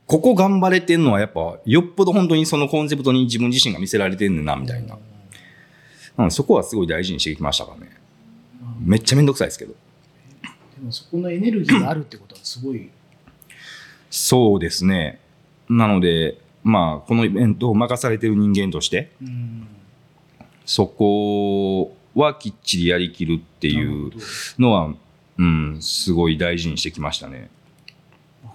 [0.05, 4.89] ここ頑張れてんのはやっぱ、よっぽど本当にそのコンセプトに自分自身が見せられてんねんな、みたいな。
[4.89, 7.91] なのでそこはすごい大事にしてきましたからね。
[8.79, 9.73] めっちゃめんどくさいですけど。
[10.77, 12.89] でもそこのエネルギーがあるってことはすごい
[14.09, 15.19] そうですね。
[15.69, 19.67] なので、まあ、このイベントを任されてる人間として、うん
[20.65, 24.11] そこはきっちりやりきるっていう
[24.59, 24.93] のは、
[25.37, 27.49] うん、すごい大事にしてきましたね。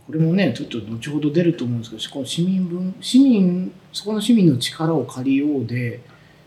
[0.06, 6.00] これもねちょっと後ほど出ると思うんですけどこの市民分市民そこの市民の力を借りようで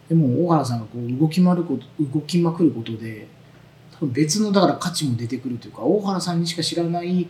[0.10, 3.28] でも大原さんがこう動きまること動きまくることで
[3.94, 7.28] 多分別のだから価値も出てくるというか大原さんにしか知らない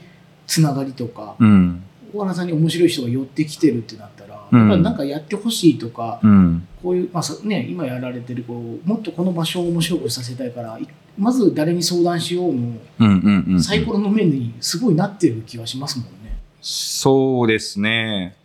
[0.48, 1.84] つながりとか、うん。
[2.14, 6.68] 大原さんに面白い人が寄ってきてるってなったら、うんやっなんかやってほしいとか、うん。
[6.82, 10.88] こういう、まあさね、今やられてるこうもっとこの場所を面白くさせたいからい
[11.18, 13.60] まず誰に相談しようの。
[13.62, 16.38] サイコロの面にすごいなってる気はしますもんね。
[16.62, 18.36] そうですね。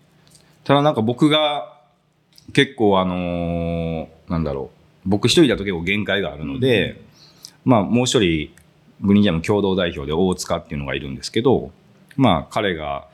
[0.64, 1.76] ただなんか僕が
[2.52, 4.70] 結構あのーなんだろ
[5.04, 5.08] う。
[5.08, 7.00] 僕一人だと結構限界があるので、
[7.64, 8.50] まあもう一人、
[9.00, 11.70] グリーンジャム共同代表で大塚っていうのがいるんですけど、
[12.16, 13.08] まあ彼が、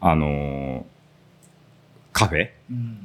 [0.00, 0.82] あのー
[2.12, 3.04] カフェ、うん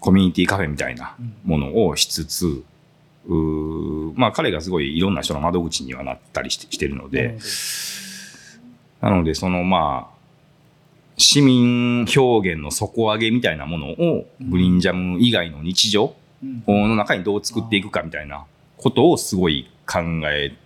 [0.00, 2.62] コミュニティカフェみたいなうんものをしつつ、うー
[3.26, 7.38] まあ彼がすごいいろんな人の窓口にはなったりしてるので、
[9.00, 10.14] なので、そのまあ、
[11.16, 16.88] 市民表現の底上げみたいなものを、グリーンジャム以外の日常うん。
[16.88, 18.44] の中にどう作っていくかみたいな
[18.76, 20.56] ことをすごい考え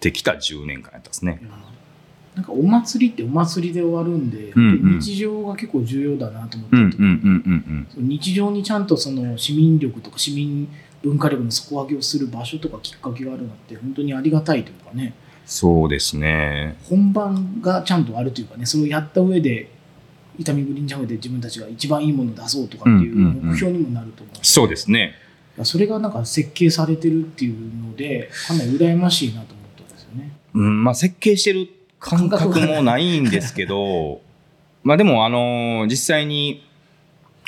[0.00, 1.40] てきた10年間やったですね。
[2.34, 4.98] なんかお祭りってお祭りで終わるんで、うんうん。
[5.00, 6.76] 日常が結構重要だなと思って
[7.96, 10.68] 日常にちゃんとその市民力とか市民
[11.02, 15.14] 文化力の底上げをする場所とかきっかけがあるのって本当にありがたいというかね
[15.48, 16.76] そうですね。
[16.90, 19.70] 本番がちゃんとあるというかねそれをやった上で
[20.38, 25.14] 伊丹グリーンジャムで自分たちが一番いいものを出そうとかっていううんうんうん目標にもなると思う、そうですね。
[25.64, 30.32] それがなんか設計されてるっていうのでかなり羨ましいなと思ったんですよね。
[30.54, 34.20] うん、まあ設計してる感覚もないんですけど、
[34.84, 36.62] まあでもあのー実際に、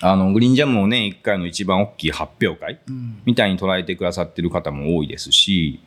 [0.02, 3.20] あの、グリーンジャムを年1回の一番大きい発表会うん。
[3.24, 5.80] みたいに捉えてくださってる方も多いですし、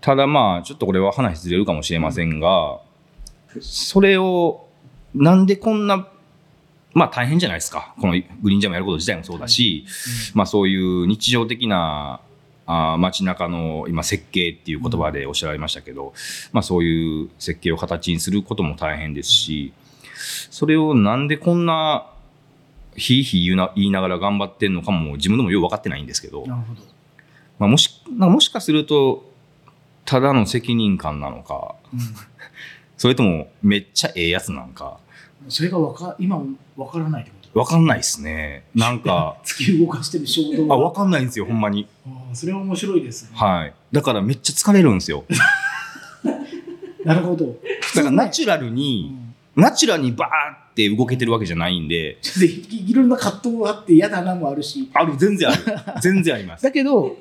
[0.00, 2.80] ただまあ、ちょっとこれは話ずれるかもしれませんが、
[3.60, 4.68] それを、
[5.14, 6.08] なんでこんな、
[6.92, 7.94] まあ大変じゃないですか。
[8.00, 9.84] このグリーンジャムやること自体もそうだし、
[10.32, 12.20] まあそういう日常的な
[12.66, 16.14] あー街中の今設計っていう言葉でおっしゃられましたけど、
[16.52, 19.72] まあそういう設計を形にすることも大変ですし、
[20.50, 22.06] それをなんでこんな
[22.96, 26.82] ひいひい言うな言いながら頑張ってんのかも自分でもよく分かってないんですけど、なるほど。
[27.58, 29.30] まあ、もしなもしかすると
[30.04, 32.00] ただの責任感なのかうん。
[32.96, 34.98] それともめっちゃええやつなんか。
[35.48, 36.42] それがわか今
[36.76, 38.64] わからないってこと分かんないですね。
[38.74, 41.86] なんか 突き動かしてる衝動あ分かんないんですよほんまに。
[42.32, 43.30] それは面白いですね。
[43.34, 43.74] はい。
[43.92, 45.24] だからめっちゃ疲れるんですよ。
[47.04, 47.46] なるほど。
[47.94, 49.34] だからナチュラルうに、ん。
[49.54, 55.62] ナチュラルにバーって動けてるわけじゃないんでちょっといいろんな葛藤があって嫌だなもあるし、ある全然ある
[56.02, 57.16] 全然ありますだけど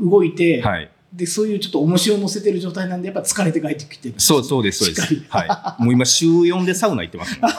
[0.00, 4.14] 動いて、はいで、そういうちょっと重しを乗せてる状態なんで、やっぱ疲れて帰ってきてる。
[4.18, 5.24] そう、そうです、そうです。
[5.30, 5.82] はい。
[5.82, 7.50] もう今、週4でサウナ行ってますもん。
[7.50, 7.56] と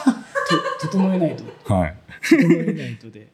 [0.86, 1.74] 整えないと。
[1.74, 1.96] はい。
[2.22, 3.26] 整えないとで。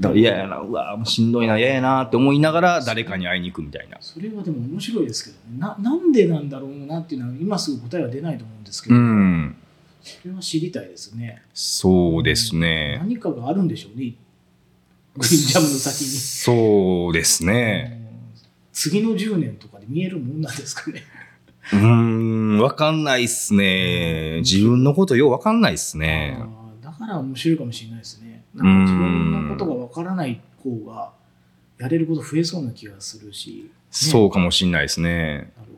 [0.00, 3.98] だから嫌やな、うわもうしんどいな、嫌やなって思いながら誰かに会いに行くみたいな。
[4.00, 5.58] それはでも面白いですけどね。
[5.58, 9.56] な、なんでなんだろうなっていうのは、今すぐ答えは出ないと思うんですけうど、ん。
[10.02, 11.42] それは知りたいですね。
[11.54, 12.98] そうですね。
[12.98, 14.14] 何かがあるんでしょうね。
[15.16, 16.08] グリーンジャムの先に。
[16.08, 17.96] そうですね。
[17.96, 18.02] うん
[18.72, 21.02] 次の10年とかで見えるもんなんですかね。
[21.72, 21.78] うー
[22.56, 24.38] ん、わかんないっすね。
[24.38, 26.38] 自分のことようわかんないっすね。
[26.82, 28.44] だから面白いかもしれないですね。
[28.54, 31.12] なんか自分のことがわからない方が
[31.78, 33.70] やれること増えそうな気がするし。
[33.90, 35.52] そうかもしんないですね。
[35.58, 35.71] なる。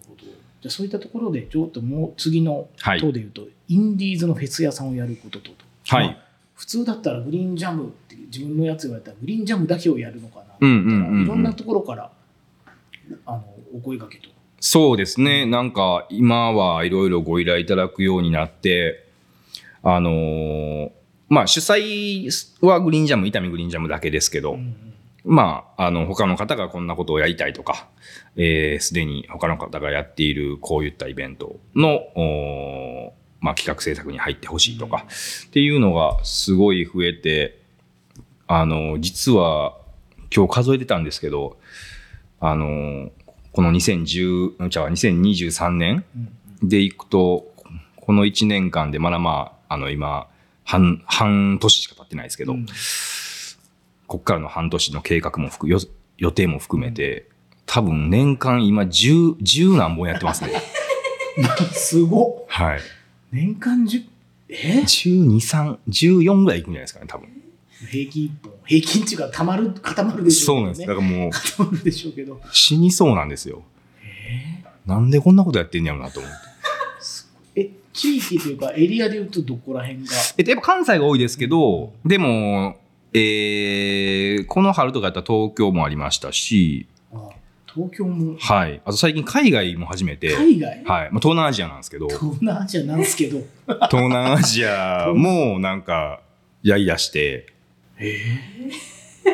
[0.64, 5.50] じゃあそういったところでちょっともう次のはい党で言うと、インディーズのフェス屋さんをやることと。
[5.88, 6.24] はいまあ
[6.54, 10.44] 普通だったらグリーンジャムって自分のやつ言われたらグリーンジャムだけをやるのかな。
[10.60, 12.10] うんうんいろんなところから
[13.26, 14.32] あのお声掛けと。
[14.60, 15.44] そうですね。
[15.44, 19.04] なんか今はいろいろご依頼いただくようになって、
[19.82, 20.90] あのー
[21.28, 22.30] まあ主催
[22.64, 24.93] はグリーンジャム、伊丹グリーンジャムだけですけど、うんうん
[25.24, 27.88] まあ、あの、他の方がこんなことをやりたいとか、
[28.36, 35.06] えーすでに他の方がやっているこういったイベントの、まあ、企画制作に入ってほしいとか、
[35.46, 37.58] っていうのがすごい増えて、
[38.46, 39.76] あの、実は
[40.34, 41.56] 今日数えてたんですけど、
[42.40, 43.10] あの、
[43.52, 47.52] この2010、じゃあ2023年うんでいくと、
[47.96, 50.28] この1年間でまだまあ、あの今、
[50.64, 52.66] 半、半年しか経ってないですけど、うん
[54.06, 55.78] こっからの半年の計画も含よ
[56.18, 57.28] 予定も含めて、
[57.66, 60.50] 多分年間今10、10何本やってますね。
[61.72, 62.80] すごっはい。
[63.32, 64.04] 年間10
[64.48, 67.28] え？12、3、14ぐらいいくんじゃないですかね、多分。
[67.90, 70.80] 平均1本平均っていうかたまる固まるでしょそうなんです。
[70.82, 73.62] ねだからもう固まるでしょうけど死にそうなんですよ。
[74.86, 76.32] なんでこんなことやってんねやろなと思っ
[77.54, 77.60] て。
[77.60, 80.12] え地域というかエリアでいうとどこら辺が？
[80.38, 82.76] えっと、やっぱ関西が多いですけど、でも、
[83.14, 87.28] えー、この春とかやったら東京もありましたし、あ
[87.72, 88.36] 東京も。
[88.40, 88.80] はい。
[88.84, 90.84] あと最近海外も始めて、海外？
[90.84, 91.10] はい。
[91.12, 93.38] まあ、東南アジアなんですけど、東南アジアなんですけど。
[93.88, 96.22] 東南アジアもなんか
[96.64, 97.46] やりだして、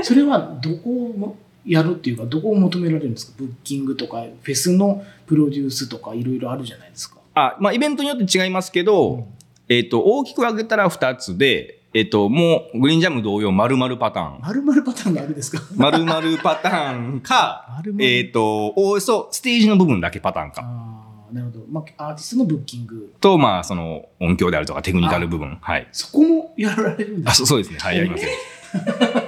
[0.03, 3.35] それはどこをやるっていうかどこを求められるんですか？
[3.39, 7.17] ブッキングとかフェスのプロデュースとかいろいろあるじゃないですか。
[7.35, 9.27] あ、まあ、イベントによって違いますけど、
[9.71, 14.41] えっ、と、大きく分けたら2つで、えっ、と、もう、グリーンジャム同様、丸々パターン。
[14.41, 15.61] 丸々パターンがあるんですか？
[15.77, 20.63] 丸々パターンか、えっ、と、おおそう、ステージの部分だけパターンか。
[20.65, 20.97] あ
[21.31, 25.59] あなるほど、まあ、アーティストのブッキングと、まあ、その、音響であるとか、テクニカル部分。
[25.61, 25.89] はい。
[25.93, 27.47] そこもやられるんであ、すか？
[27.47, 27.79] そそうですね。
[27.81, 28.31] はい、やりますよ。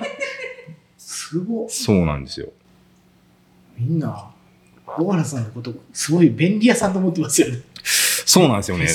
[0.99, 2.49] すごいそうなんですよ。
[3.79, 4.31] みんな
[4.87, 7.63] 小原さんのことすごい便利屋さんと思ってますよね
[8.27, 8.87] そうなんですよね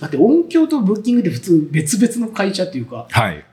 [0.00, 3.44] だって音響とブッキングって普通別々の会社っていうかはい。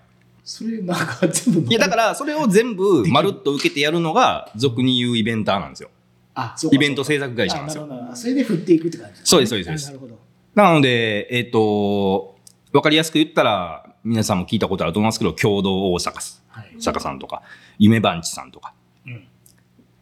[0.43, 3.29] それなんか全部いや、だから、それを全部、まる。
[3.29, 5.89] っと受けてやるのが、俗に言うイベンターなんですよ。
[6.33, 6.75] あそうか。
[6.75, 7.83] イベント制作会社なんですよ。
[7.83, 7.87] あ。
[7.87, 9.87] なるほどそれで振っていくって感じね、そうですそうですそうです。
[9.87, 10.19] あなるほど。
[10.55, 12.35] なので、えっ、と、
[12.73, 16.75] わかりやすく言ったら、皆さんも聞いたことあると思いますけど、共同大阪はい。
[16.79, 17.43] 坂さんとか、
[17.77, 18.73] 夢番地さんとか。
[18.75, 18.80] うん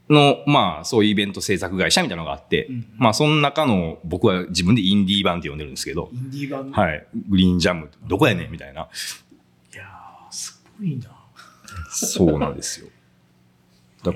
[0.10, 6.72] の、まあ、そういうイベント制作会社みたいなのがあって、うんまあ、その中の、僕は自分でインディー版って呼んでるんですけどイ、ンディー版？
[6.72, 8.52] はい、グリーンジャム、どこやねん？
[8.52, 8.88] みたいな。
[9.74, 11.10] いやーすごいな。
[11.92, 12.88] そうなんですよ。
[14.04, 14.14] だ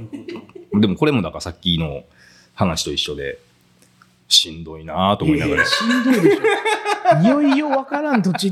[0.80, 2.06] でもこれもだからさっきの
[2.56, 3.40] 話と一緒で、
[4.30, 5.66] しんどいなぁと思いながら。
[5.66, 7.22] しんどいでしょ。
[7.22, 8.22] いよいよわからん。
[8.24, 8.52] 土地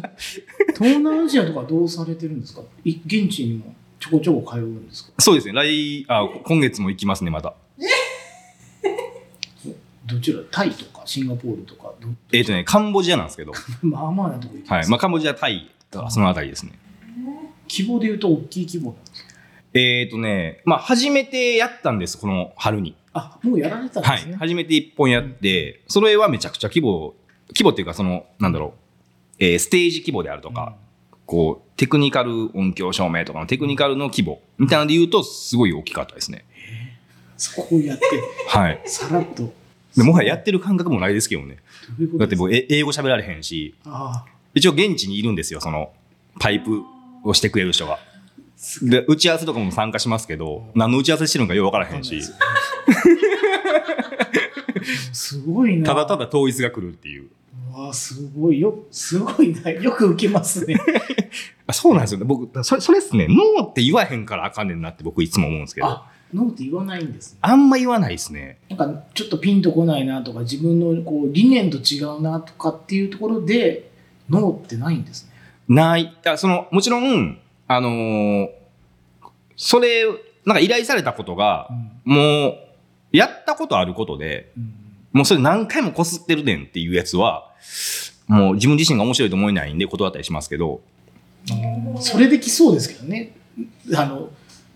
[0.75, 2.61] 東南アジアとかどうされてるんですか？
[2.83, 5.11] い現地にもちょこちょこ通うんですか？
[5.19, 7.53] そうですね、来、あ、今月も行きますね、また。
[10.07, 10.39] どちら？
[10.51, 11.93] タイとかシンガポールとか？
[12.01, 14.89] どえっ、とね、カンボジアなんですけど、 まあまあなとこ行きます、はい。
[14.89, 16.73] まあ、カンボジア、タイとか、そのあたりですね。
[17.69, 19.29] 規模で言うと大きい規模なんですか？
[19.75, 22.95] えっ、とね、まあ、初めてやったんです、この春に。
[23.13, 24.19] あもうやられたんではい。
[24.19, 24.35] すね、。
[24.37, 27.13] 初めて一本やって、それはめちゃくちゃ規模、
[27.49, 28.73] 規模っていうか、その、なんだろ
[29.39, 30.75] う、えーステージ規模であるとか、
[31.31, 36.43] こう、テクニカル音響照明とかのテクニカルの規模みたいなので言うと、すごい大きかったですね。
[37.37, 38.05] そこをやって
[38.49, 38.81] はい。
[38.83, 39.53] さらっと
[39.95, 41.59] でもはややってる感覚もないですけどね。
[41.97, 43.75] どういうだって僕、え英語喋られへんし、
[44.53, 45.93] 一応現地にいるんですよ、その、
[46.37, 46.83] パイプ
[47.23, 47.97] をしてくれる人が。
[48.81, 52.21] で、打ち合わせとかも参加しますけど、何の打ち合わせしてるのかよくわからへんし、
[55.13, 57.29] すごいなただただ統一が来るっていう。
[57.73, 60.75] うわすごいよすごいな よく受けますね
[61.67, 62.25] あそうなんですよね。
[62.25, 63.27] 僕、それ、それっすね。
[63.29, 65.87] ノーって言わへんからあかんねんなって僕いつも思うんですけど。
[65.87, 67.39] あノーって言わないんですね。
[67.41, 68.57] あんま言わないですね。
[68.69, 73.91] なんかちょっとピンとこないなとか自分のこう理念と違うなとかっていうところで
[74.29, 75.31] ノーってないんですね。
[75.67, 76.13] ない。
[76.25, 78.49] あその、もちろん、あのー
[79.63, 80.05] それ、
[80.43, 81.69] なんか依頼されたことが、
[82.03, 82.57] もう、
[83.11, 84.80] やったことあることで、うん
[85.13, 87.51] もうそれ何回もこすってるねんっていうやつは、
[88.27, 90.81] もう自分自身が面白いと思えないんで断ったりしますけど、
[91.49, 93.33] うんそれできそうですけどね。
[93.95, 94.29] あの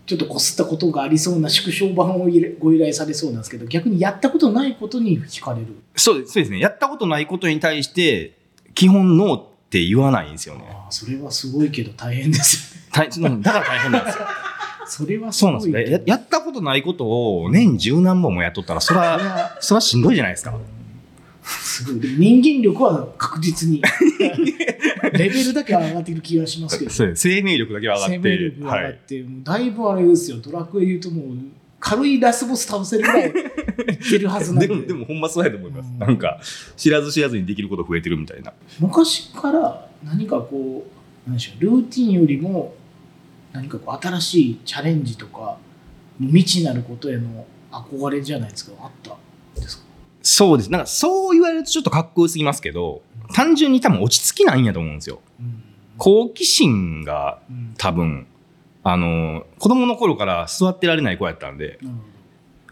[0.04, 2.28] ちょっとこすったことがありそうな縮小版を
[2.60, 5.66] ご依頼されそうなんですけど逆にやったことないことに惹かれる。
[5.96, 6.60] そうですそうですね。
[6.60, 8.36] やったことないことに対して、
[8.74, 10.64] 基本ノーって言わないんですよね。
[10.70, 13.42] ああそれはすごいけど大変ですよね。
[13.42, 14.26] だから大変なんですよ。
[14.88, 15.98] それはすそうなんですよ。
[15.98, 20.54] ややったことないことを年十何本もやっとったら、そら、はそらしんどいじゃないですか。
[21.42, 23.80] すごい人間力は確実に
[25.12, 28.16] レベルだけは上がっている気がしますけど生命力だけは上がって。
[28.16, 28.92] 生命力が上がはい。
[28.92, 31.36] って、もうだいぶあれですよドラクエ言うともう
[31.78, 33.32] 軽いラスボス倒せるぐらいいっ
[34.10, 35.90] てるはずなんで でも、でもほんまそうやと思います。
[35.92, 36.40] うんなんか、
[36.76, 38.52] 知らず知らずにできること増えてるみたいな。
[38.80, 42.74] 昔から何かこう何でしょうルーティンよりも
[43.56, 45.58] 何かこう新しいチャレンジとか
[46.20, 49.16] 未知なることへの憧れじゃないですかあった
[49.60, 49.84] んですか？
[50.22, 50.72] そうです。
[50.72, 53.02] なんか、そう言われるとちょっとかっこよすぎますけど、
[53.32, 55.20] 単純に多分落ち着きないんやと思うんですよ。
[55.38, 55.62] うん。
[55.98, 57.74] 好奇心がうん。
[57.78, 58.26] 多分、
[58.82, 61.78] あの、子供の頃から座ってられない子やったんで、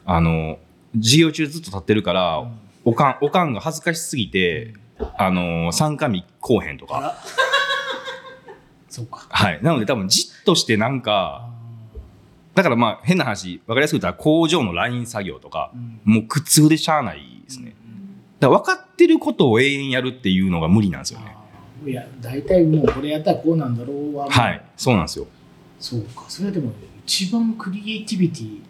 [0.05, 0.59] あの、
[0.97, 2.51] 授業中ずっと立ってるから、
[2.85, 4.75] おかん、おかんが恥ずかしすぎて、
[5.17, 7.17] あの、参加日こうへんとか。
[8.95, 9.59] そうかはい。
[9.61, 11.51] なので多分じっとしてなんか、
[12.55, 17.75] だからまあ変な話、わかりやすく言ったら工場のライン作業とか、うんもう苦痛でしゃあないですね。
[18.39, 21.37] だから分かってることを永遠やるっていうのが無理なんですよね。
[21.85, 24.63] いや大体もうこれやったらこうなんだろうははい。
[24.77, 25.27] そうなんですよ。
[25.81, 26.71] そうかそれはでも
[27.05, 28.61] 一番クリエイティビティ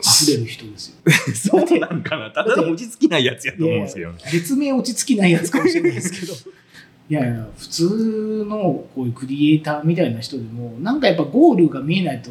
[0.00, 2.30] 溢れる人ですよ そうなんかな。
[2.32, 4.18] ただの落ち着きないやつやと思うんですけどね。
[4.32, 6.32] 別名落ち着きないやつかもしれないですけど
[7.10, 8.56] いやいや普通の
[8.94, 12.30] こういうクリエイターみたいな人でもなんかやっぱゴールが見えないと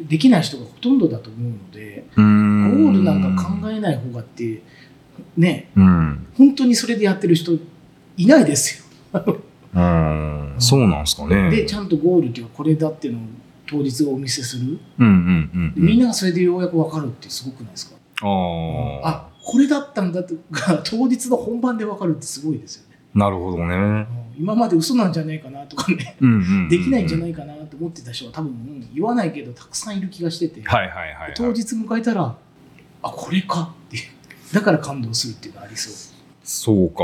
[0.00, 4.60] できない人がほとんどだと思うのでゴゴールなんか考えない方がって
[5.36, 6.26] ねうん。
[6.36, 7.52] 本当にそれでやってる人
[8.16, 9.40] いないですよ
[9.74, 10.56] うん。
[10.58, 11.50] そうなんですかね。
[11.50, 13.22] でちゃんとゴールっていうかこれだっていうのを
[13.68, 15.86] 当日お見せするうんうんうんうん。
[15.86, 17.96] みんながそれでようやく分かるってすごくないですか？
[18.22, 18.26] あ
[19.04, 19.08] あ。
[19.08, 23.74] あこれだったんだとか当日の本番で分かるってすごいですよねなるほどね。
[23.74, 24.06] うん。
[24.38, 26.16] 今まで嘘なんじゃないかなとかね。
[26.20, 26.68] うんうんうんうん。
[26.68, 31.34] できないんじゃないかなと思ってた人は多分うん言わないけどたくさんいる気がしてて、はいはいはい、はい。
[31.34, 32.36] 当日迎えたら
[33.02, 33.98] あこれかって。
[34.52, 35.94] だから感動するっていうのはありそう。
[36.42, 37.02] そうか。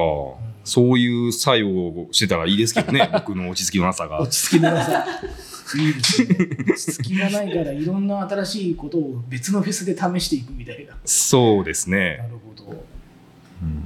[0.65, 4.21] そういう作用をしてたらいいですけどね、 僕の落ち着きのなさが。
[4.21, 4.31] 落。
[4.31, 5.05] ち着きのなさ。
[5.77, 6.37] いいですね。
[6.69, 10.97] 落ち着きがないからいろんな新しいことを別のフェスで試していくみたいな。
[11.05, 12.29] そうですなね。
[12.31, 12.71] るほど。
[12.71, 12.94] うん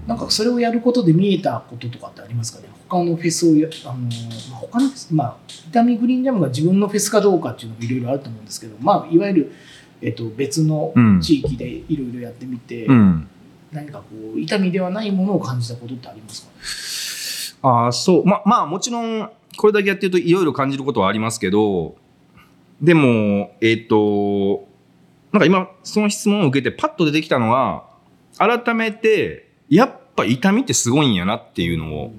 [0.06, 2.68] なんかそれをやることで見えたこととかってありますかね？
[2.88, 5.36] 他のフェスをや、あのーまあ、他のフェス、まあ、
[5.68, 9.52] 伊丹グリーンジャムが自分のフェスかどうかっていうのもいろいろあると思うんですけど、まあ、いわゆる、
[10.00, 13.28] えっと、別のうん地域でいろいろやってみて、うん。
[13.70, 14.04] 何かこ
[14.34, 17.68] う、伊丹ではないものを感じたことってありますか？
[17.68, 18.24] ああ、そう。
[18.24, 21.96] ま、まあもちろん、これだけやってるといろいろ感じることはありますけど、
[22.80, 24.66] でも、えっ、と、
[25.32, 27.84] なんか今、その質問を受けてパッと出てきたのは、
[28.38, 32.12] 改めて、やっぱ痛みってすごいんやなっていうのを、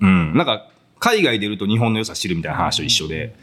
[0.00, 0.34] うん。
[0.36, 0.68] なんか、
[0.98, 3.34] 海外出ると日本の良さ知るみたいな話と一緒で、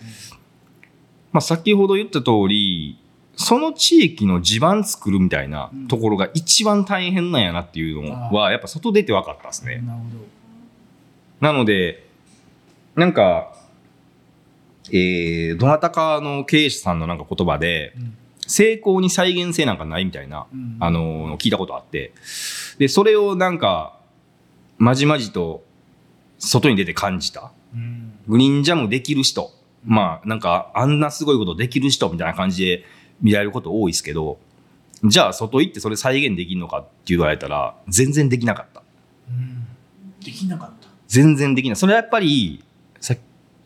[1.31, 2.97] まあ先ほど言った通り、
[3.35, 9.83] その地域の地盤作るみたいなところが一番大変なんやなっていうのは、やっぱ外出て分かったですね。
[11.39, 12.07] なので、
[12.95, 13.53] なんか、
[14.91, 18.01] えー、どなたかの経営者さんのなんか言葉で、ど。
[18.01, 18.17] うん
[18.51, 22.11] 成功に再現性なんかないみたいな、うんあの、聞いたことあって、
[22.77, 23.97] で、それをなんか、
[24.77, 25.63] まじまじと
[26.37, 27.53] 外に出て感じた。
[27.73, 29.51] うんグリーンジャムできる人、
[29.83, 32.83] まあ、なんか、あんなすごいことできる人みたいな感じで
[33.21, 34.37] 見られること多いですけど、
[35.03, 38.83] じゃあ、外行ってそれ再現できるのかって言われたら、全然できなかった。
[39.29, 39.65] うん
[40.23, 40.89] できなかった。
[41.07, 41.75] 全然できない。
[41.77, 42.63] それはやっぱり、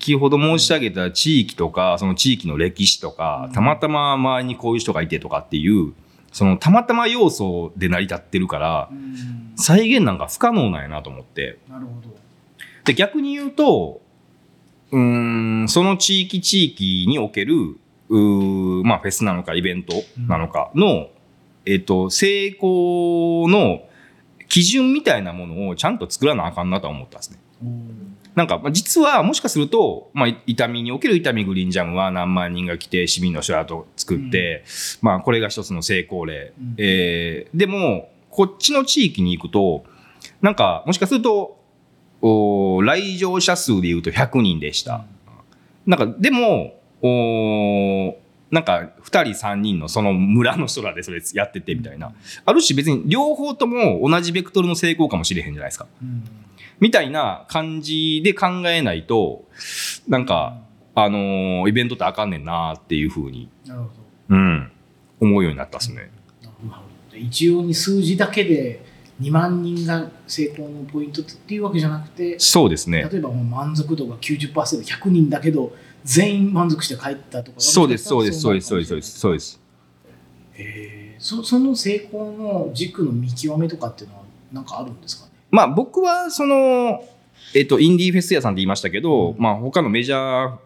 [0.05, 5.93] 先ほど申し上げた地域とか、その地域の歴史とかうん、たまたま周りにこういう人がいてとかっていう、
[6.31, 9.15] そのたまたま要素で成り立ってるから、うん
[9.57, 11.59] 再現なんか不可能なんやなと思って。
[11.69, 12.13] なるほど。
[12.83, 14.01] で、逆に言うと、
[14.91, 17.55] うーん、その地域地域における、
[18.09, 19.93] うーまあフェスなのかイベント
[20.27, 21.07] なのかの、
[21.65, 23.87] えっと、成功の
[24.49, 27.39] 基準みたいなものをちゃんと作らなあかんなとは思ったんですね。
[27.63, 34.65] おーなんか、まあ、実はもしかすると、まあ、痛みにおける痛みグリーンジャムは何万人が来て市民の人らと作って、
[35.01, 36.53] まあ、これが一つの成功例。
[36.59, 39.85] うんえーでも、こっちの地域に行くと、
[40.41, 41.57] なんか、もしかすると、
[42.21, 45.05] お来場者数で言うと100人でした。
[45.85, 48.17] なんか、でも、お
[48.51, 52.11] なんか、2人、3人のその村の人らでそれやっててみたいな。
[52.45, 55.87] ある種別に両方とも同じベクトルの成功かもしれへんじゃないですか。
[56.01, 56.23] うん
[56.79, 59.45] みたいな感じで考えないと、
[60.07, 60.61] なんか、
[60.93, 63.49] あのーイベントってあかんねんなっていうふうに。
[64.29, 64.71] うん、
[65.19, 66.09] 思うようになったっすね。
[67.13, 68.83] 一応に数字だけで
[69.21, 73.07] 2万人が成功のポイントっていうわけじゃなくて、そうですね。
[73.11, 75.73] 例えばもう満足度が 90%100 人だけど
[76.03, 79.61] 全員満足して帰ったとかそうです、そうです、そうです、そうです、そうです、そうです。
[80.53, 85.24] へーそその成功の軸の見極めとかっていうのは何かあるんですか？
[85.24, 87.03] ねまあ僕はその、
[87.53, 90.57] えっと、インディーフェス屋さんって言いましたけど、うんまあ他のメジャー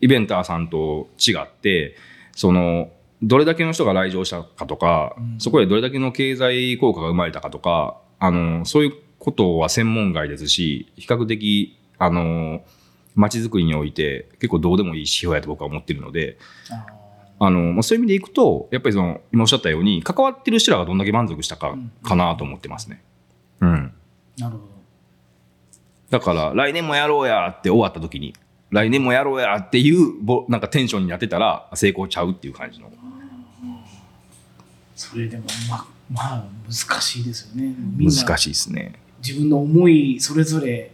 [0.00, 1.96] イベンターさんと違って、
[2.32, 2.90] その、
[3.22, 12.62] どれだけの人が来場したかとか、うんそこでどれだけの経済効果が生まれたかとか、あの、そういうことは専門外ですし、比較的、あの、
[13.14, 16.38] 街づくりにおいて結構どうでもいい指標やと僕は思ってるので、
[16.70, 16.86] あ
[17.38, 23.02] あの、まあ、そういう意味でいくと、やっぱりその、今おっしゃったように、関わってる人らがどんだけ満足したかうんかなと思ってますね。
[23.60, 23.92] うん。
[24.38, 24.76] ーなるほど
[26.10, 28.34] だから、来年もやろうやって終わった時に、
[28.70, 32.90] 来年もやろうやっていうぼ、なんかテンションになってたら、成功ちゃうっていう感じの。
[34.94, 38.94] それでもままあ難しいですよね難しいですね。
[39.22, 40.90] 自分の思いそれぞれ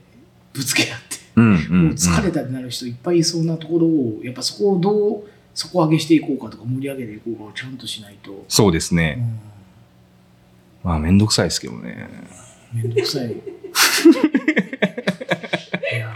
[0.53, 1.85] ぶつけ合ってうんうん、うん。
[1.87, 5.25] もう疲れたってなる人いっぱいいそうなところをやっぱそこをどう
[5.55, 9.19] 底上げしていこうかとか盛り上げていこうかをちゃんとしないと、そうですね。
[9.19, 9.53] うん
[10.83, 12.09] まあ、めんどくさいですけどね。
[12.73, 13.33] めんどくさい。
[13.33, 13.35] い
[15.99, 16.13] や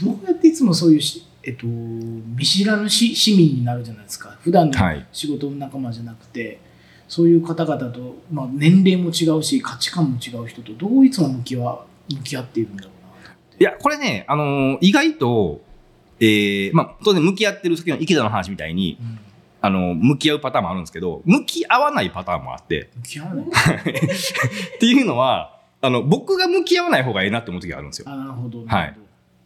[0.00, 4.36] ーどうやっていつもそういうし、えっと、見知らぬし市民になるじゃないですか。
[4.42, 6.58] 普段のはい仕事の仲間じゃなくて、
[7.08, 13.34] そういう方々と、まあ、年齢も違うし、価値観も違う人とどういつも向きは向き合っているんだろうな。
[13.58, 15.60] いや、これね、あのー意外と、
[16.20, 19.18] えー、まあ、当然向き合ってる時の池田の話みたいに、うん
[19.64, 23.44] あの、向き合うパターンもあるんですけど、向き合わないパターンもあって、向き合わない？
[23.46, 28.08] っていうのは、あの、僕が向き合わない方がええなって思う時があるんですよ。
[28.08, 28.64] あ、なるほど。
[28.64, 28.96] はい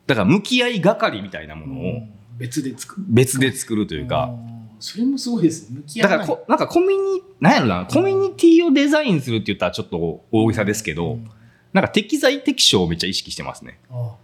[0.07, 3.07] だから、向き合い係みたいなものをうん別で作る。
[3.09, 5.79] 別で作るというか、うんそれもすごいですね。
[5.79, 6.11] 向き合い。
[6.11, 11.31] だからこ、なんかコミュニ、なんやろな、コミュニティをデザインするって言ったらちょっと大げさですけど、うん
[11.73, 13.79] なんか適材適所をめっちゃ意識してますね。
[13.91, 14.15] あ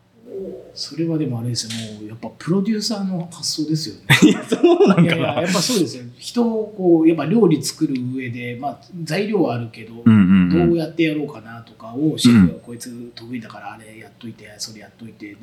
[0.75, 4.03] それはでもあれですよもうやっぱプロデューサーの発想ですよね。
[4.31, 5.03] いや、そうなんかな。
[5.03, 10.59] いやいややっぱそうですよ人をこうやっぱ料理作る上で、まあ、材料はあるけど、うんうんう。
[10.59, 15.37] どうんやってやろうかなとかをシェフがこいつ得意だからあれやっといてそれやっといてで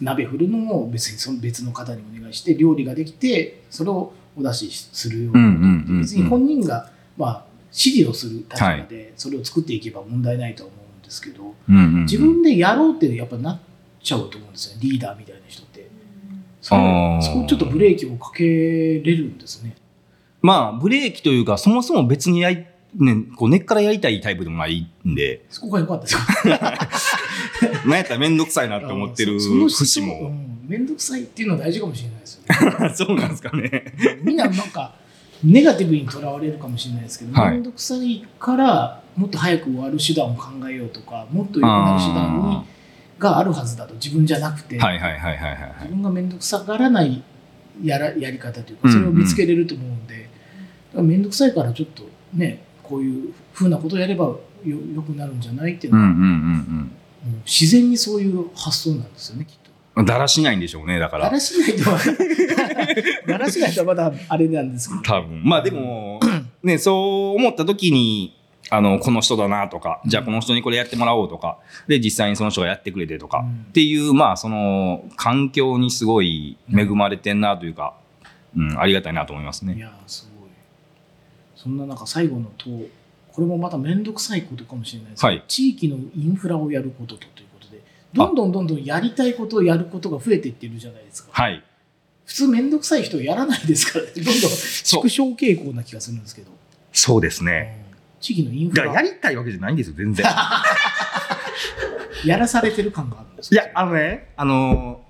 [0.00, 13.58] 鍋振るのも別にその別の方にお願いして料理ができてそれをお出しするよううんうんなうんうん別に本人が、まあ、指示をする立場でそれを作っていけば問題ないとは思うんですけど、うんうんうん自分でやろうってやっぱなっ
[14.04, 15.90] ちゃうと思うんですよねリーダーみたいな人って。
[16.60, 19.76] そこちょっとブレーキをかけれるんですね。
[20.40, 26.20] まあ、ブレーキというか、そもそも別にやり、ね、こう根っからやりたいタイプでもないんで、そこが良かったですよ。
[27.86, 30.14] なんやったらめんどくさいなって思ってる節うも。
[30.28, 32.94] んめんどくさいっていうのは大事かもしれないですよね。
[32.94, 33.94] そうなんですかね。
[34.22, 34.94] みんななんか
[35.42, 42.64] ネガティブにとらわれるかもしれないですけど、はいめんどくさいからもっと早く終わる手段を考えようとかもっと良くなる手段にあ
[43.18, 44.76] があるはずだと自分じゃなくて。
[44.76, 44.88] 自
[45.88, 47.22] 分がめんどくさがらない
[47.82, 50.28] やらやり方というかそれを見つけれると思うんで、だか
[50.98, 52.04] らめんどくさいからちょっと
[52.34, 56.90] ねこういうふうなことをやればよよくなるんじゃないっていうのは、うんうんうん
[57.24, 59.70] もう自然にそういう発想なんですよねきっと。
[59.96, 60.04] うん。
[60.04, 61.24] だらしないんでしょうね、だから。
[61.24, 61.98] だらしないとは
[63.26, 65.00] だらしないとはまだあれなんですけど。
[65.00, 65.42] 多分。
[65.42, 66.20] まあでも、
[66.62, 68.36] ね、そう思った時に、
[68.70, 77.94] あの、この人だなとか、じゃあこの人にこれやってもらおうとか、で、実際にその人がやってくれてとか、うんっていう、まあ、その、環境にすごい恵まれてんなというか、
[78.56, 79.74] うん、ありがたいなと思いますね。
[79.74, 80.48] いやーすごい。
[81.56, 82.70] そんな中最後の党
[83.34, 87.80] これもまた面倒くさいことかもしれないですけど、はい地域のインフラをやることとということで
[88.12, 91.30] どんどんどんどんやりたいことをやることが増えていってるじゃないですか。
[91.32, 91.64] はい。
[92.24, 96.52] 普通面倒くさい人やらないですからねどんどん縮小傾向な気がするんですけど。
[96.92, 97.83] そうですね。
[98.24, 100.24] うん地域のインフラやりたいわけじゃないんですよ、全然。
[102.24, 105.02] やらされてる感があるんですいや、あのね、あの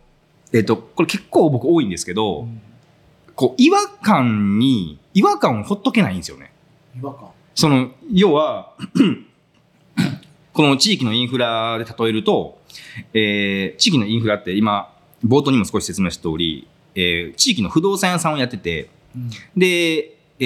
[0.53, 2.61] ー、えっ、と、これ結構僕多いんですけど、うん
[3.37, 6.53] こう、違和感に、違和感をほっとけないんですよね。
[6.97, 7.29] 違和感。
[7.55, 8.75] その、要は、
[10.53, 12.59] この地域のインフラで例えると、
[13.13, 14.93] えー地域のインフラって今、
[15.25, 20.45] 冒頭にも少し説明した通り、えー地域の不動産屋さんをやってて、うんで、え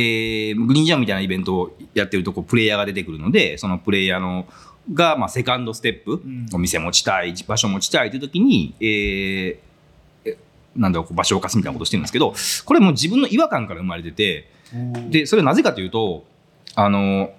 [0.55, 4.47] ーグリーンジャムみたいなイベントをやってるとこプレイヤーが出てくるのでそのプレイヤーの
[4.93, 6.47] が、まあ、セカンドステップ、ん。
[6.53, 9.59] お店持ちたい場所持ちたいという時に、えー
[10.25, 10.39] え
[10.77, 12.35] なんだろう場所を貸すみたいなことをしてるんですけど
[12.65, 14.49] これもう自分の違和感から生まれてて
[15.11, 16.25] でそれはなぜかというと
[16.75, 17.31] あの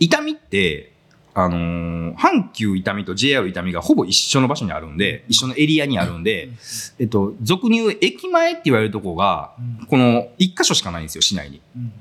[0.00, 0.91] 痛みって
[1.34, 6.50] あの阪急伊丹と JR 伊丹がほぼ一緒の場所にあるんで一緒のエリアにあるんで、
[6.98, 11.60] えっと、俗に言う駅前って言われるとこがうんこの一箇所しかないんですよ市内に。
[11.76, 11.92] うん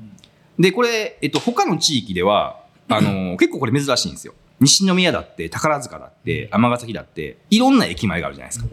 [0.59, 4.33] でこれ、えっと、他の地域ではあの 結構これ珍しいんですよ。
[4.59, 8.69] 西宮だって宝塚だって尼崎だっていろんな駅前があるじゃないですか。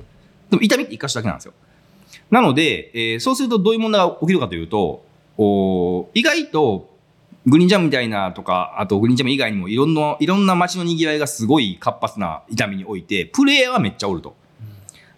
[0.50, 1.54] でも伊丹って一箇所だけなんですよ。
[2.30, 5.04] なので、えーそうするとどういう問題が起きるかというと
[5.38, 6.97] お意外と
[7.48, 14.36] グリーンジャムみたいなとかあとグリーンジャム以外にもいろんないろんな街の賑わいがすごい活発な伊丹においてプレイヤーはめっちゃおると。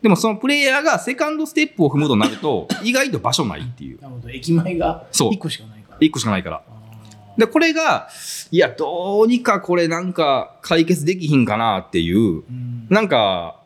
[0.03, 4.01] でもそのプレイヤーがセカンドステップを踏むとなると 意外と場所ないっていう。
[4.01, 4.31] なるほど。
[4.31, 5.33] 駅前がそう。
[5.33, 5.97] 1個しかないから。
[6.01, 6.62] 一個しかないから。
[6.66, 6.81] あ
[7.37, 8.09] で、これが、
[8.51, 12.87] いや、どうにかこれなんか解決できひんかなっていう、ーうん。
[12.91, 13.61] なんか、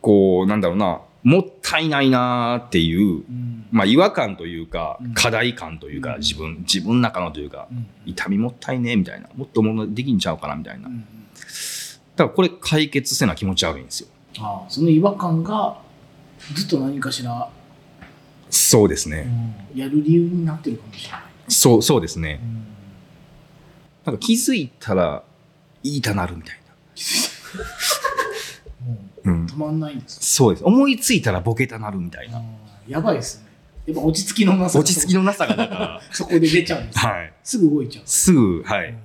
[0.00, 10.84] こう、なんだろうな、もったいないなっていう、うんまあ違和感というかうん、課題感というか、うん自分、自分の中のというか、うん痛みもったいねみたいな、もっとものできんちゃうかなみたいな。
[10.84, 11.04] だうん
[12.16, 14.08] からこれ解決せな気持ち悪いんですよ。
[14.38, 15.76] ああその違和感が
[16.54, 17.50] ずっと何かしら、
[18.48, 19.26] そうですね。
[19.74, 22.46] うんやる理由になってるかもしれない、そう、そうですねう。
[22.46, 22.66] ん
[24.04, 25.24] なんか気づいたら、
[25.82, 26.74] いいたなるみたいもな。
[29.26, 29.46] うんう。
[29.46, 30.64] 止まんないんですそうです。
[30.64, 32.42] 思いついたらボケたなるみたいな。
[32.88, 33.46] やばいですね
[33.86, 37.32] やっぱ落ち着きのなさが落ち着きのなさがだから、 そこで出ちゃうんです、はい。
[37.44, 38.88] すぐ動いちゃう、すぐ、はい。
[38.88, 38.98] うん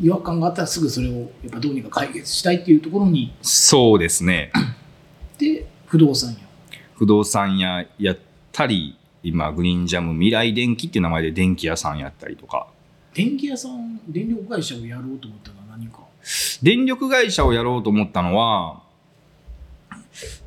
[0.00, 4.50] 違和感があったらすぐそれをやっぱどうにか解決したいっていうところにそうですね。
[5.38, 6.38] で不動産屋
[6.96, 8.18] 不動産屋やっ
[8.50, 12.66] たり、今、グリーンジャム未来電気っていう名前で電気屋さんやったりとか、
[13.14, 16.00] 電気屋さん電力会社をやろうと思ったのは何か？
[16.62, 18.82] 電力会社をやろうと思ったのは、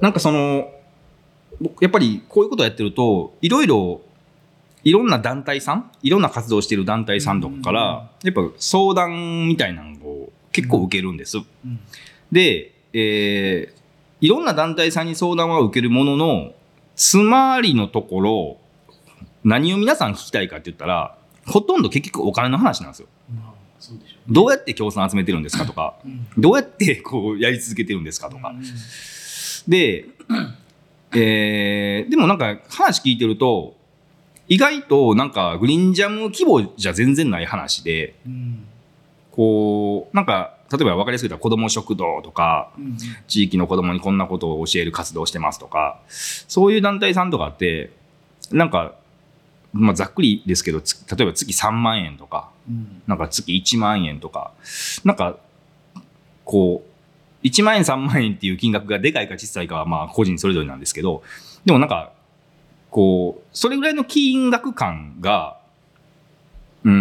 [0.02, 0.72] なんかその、
[1.60, 4.02] 僕やっぱりこういうことをやってると、いろいろ、
[4.84, 11.38] いろんな団体さん、いろんな活動してる団体さんとかかうんら、やっぱ相談みたいなのを結構受けるんです。
[11.38, 11.80] うん
[12.32, 13.78] で、えー
[14.20, 16.52] いろんな団体さんに相談は受けるものの、
[16.96, 18.58] つまりのところ、
[19.44, 21.16] 何を皆さん聞きたいかって言ったら、
[21.46, 23.08] ほとんど結局お金の話なんですよ。
[23.34, 23.98] まあそう
[24.28, 28.50] どうやって協賛集めてるんですかとか、う、うんどうやってこうやり続けてるんですかとか。
[28.50, 28.64] うん
[29.68, 30.06] で、
[31.14, 33.76] えーでもなんか話聞いてると、
[34.48, 38.66] 意外となんかグリーンジャム規模じゃ全然ない話で、うん。
[39.32, 42.98] こう、なんか、例えば分かりやすく言ったら子ども食堂とか、うん
[43.28, 47.92] 地域の子供にこんなことを教える活動をしてますとか、そういう団体さんとかって、
[48.52, 48.96] なんか、
[49.74, 53.02] まあ、ざっくりですけど、つ例えば月3万円とか、うん。
[53.06, 54.52] なんか月1万円とか、
[55.04, 55.38] なんか、
[56.46, 56.97] こう、
[57.48, 61.24] 1万円3万円っていう金額がでかいか小さいかはまあ個人それぞれなんですけど、
[61.66, 62.14] でもなんか、
[62.90, 65.60] こう、それぐらいの金額感が、
[66.84, 66.92] うー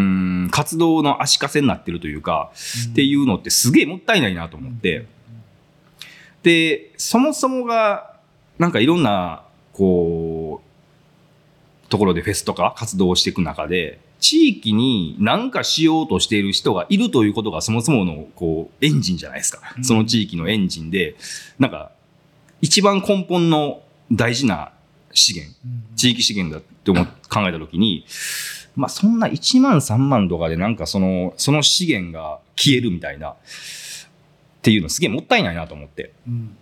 [0.46, 2.50] ん、活動の足かせになってるというか、
[2.90, 5.06] っていうのってすげえもったいないなと思って、
[6.42, 8.16] で、そもそもが、
[8.58, 9.42] なんかいろんな、
[9.72, 19.80] こう、ところでフェスとか活動をしていく中で、地域に何かしようとしている人がいるということがそもそもの、こう、エンジンじゃないですかう。
[19.80, 21.16] んその地域のエンジンで、
[21.58, 21.90] なんか、
[22.60, 24.72] 一番根本の大事な
[25.12, 28.04] 資源、うん地域資源だって思う考えたときに、
[28.74, 33.34] まあそんな1万3万とかでなんかその、その資源が消えるみたいな、っ
[34.62, 36.12] ていうのすげえもったいないなと思って。
[36.26, 36.56] うん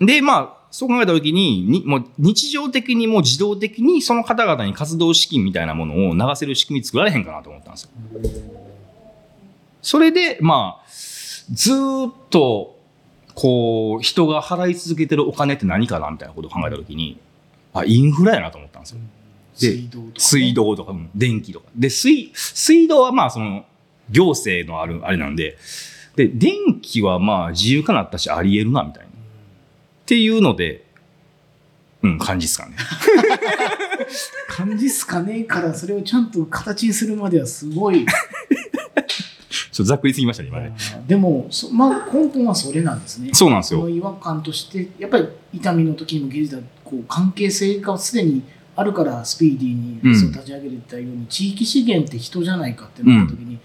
[0.00, 7.90] で、まあ、そう考えたときにに、もう日常的にもう自動的にその方々に活動資金みたいなものを流せる仕組み作られへんかなと思ったんですよ。
[9.80, 10.86] それで、まあ、
[11.52, 12.76] ずーっと、
[13.36, 17.20] こう、人が払い続けてるお金って何かなみたいなことを考えたときに、
[17.72, 19.00] あ、インフラやなと思ったんですよ。
[19.60, 21.66] で水道とかね水道とか、うん電気とか。
[21.76, 23.64] で、水、水道はまあその、
[24.10, 25.56] 行政のある、あれなんで、
[26.16, 29.13] で、電気はまあ自由化なったしあり得るな、みたいな。
[30.04, 30.84] っていうので、
[32.02, 32.76] うん、感じっすかね。
[34.48, 38.04] 感じっすかねからそれをちゃんと形にするまではすごい
[39.48, 40.74] ちょっとざっくりすぎましたね、今ね。
[41.08, 43.88] でもそまあ根本はそれなんですねそうなんですよ。
[43.88, 48.42] 違和感としてやっぱり痛みの時にも気づいたこう関係性がすでに
[48.76, 53.58] あるからスピーディーにフェスを立ち上げれたように、地域資源って人じゃないかってなった時に、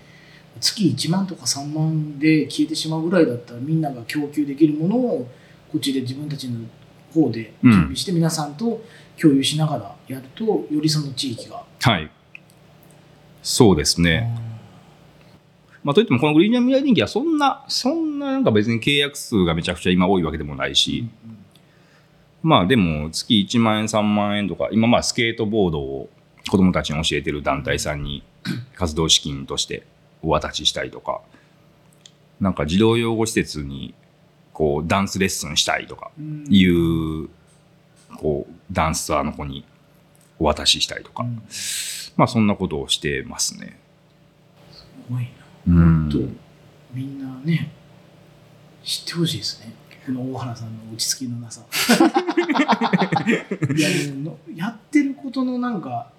[0.62, 5.28] 月1万とか3万で消えてしまうぐらいだったらみんなが供給できるものを
[5.72, 6.59] こっちで自分たちの
[7.13, 8.82] 方で準備して皆さんと
[9.20, 11.63] 共有しながらやるとよりその地域が。
[11.82, 12.09] はい。
[13.41, 14.30] そうですね。
[15.84, 21.07] まあ、といっても、このグリーンジャム未来電機はそんな、そんななんか別に契約数がめちゃくちゃ今多いわけでもないし、
[22.41, 26.09] まあでも月1万円、3万円とか、今まあスケートボードを
[26.49, 28.24] 子供たちに教えてる団体さんに
[28.76, 29.84] 活動資金として
[30.22, 31.22] お渡ししたりとか、
[32.39, 33.93] なんか児童養護施設に
[34.60, 36.45] こうダンスレッスンしたいとかうん。
[36.49, 37.30] いう、
[38.18, 39.64] こうダンサーの子に
[40.38, 41.41] お渡ししたりとか、うん。
[42.18, 43.80] まあそんなことをしてますね。
[44.74, 45.30] すごい
[45.66, 45.76] な。
[45.76, 46.10] うん。
[46.10, 46.18] と
[46.93, 47.72] みんなね
[48.84, 49.74] 知ってほしいですね。
[50.05, 51.62] この大原さんの落ち着きのなさ
[53.78, 56.12] いやでもやってることのなんか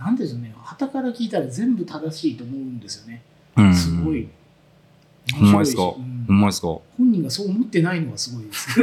[0.00, 0.52] なんでしょうね。
[0.64, 3.22] 旗から聞いたら全部正しいと思うんですよね。
[3.56, 3.72] うん。
[3.72, 4.26] すごい。
[5.32, 5.82] ほんまですか？
[5.96, 8.80] うんほんまですか本人がそう思ってないのがすごいです。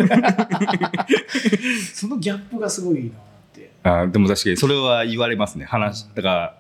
[2.02, 3.12] そのギャップがすごいなっ
[3.54, 3.72] て。
[3.84, 5.66] あでも確かにそれは言われますね。
[5.66, 6.58] 話だから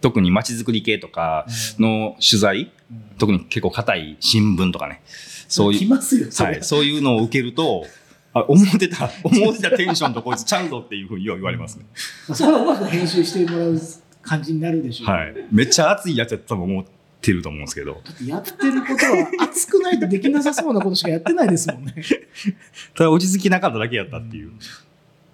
[0.00, 1.46] 特に街づくり系とか
[1.78, 3.02] の取材うん。
[3.18, 5.02] 特に結構硬い新聞とかね。
[5.48, 7.86] そういう、来ますよそれ、はい、そういうのを受けると
[8.34, 11.86] あ思ってた 思ってたテンションとこいつちゃうぞっていうふうに言われますね、
[12.28, 13.80] まあ、それはうまく編集してもらう
[14.22, 16.90] 感じになるでしょう、はい、めっちゃ熱いやつやったと思って
[17.32, 18.00] ると思うんですけど。
[18.24, 21.94] やってることは熱くないとできなさそうなことしかやってないですもんね。
[22.94, 24.52] ただ落ち着きなかっただけやったっていう、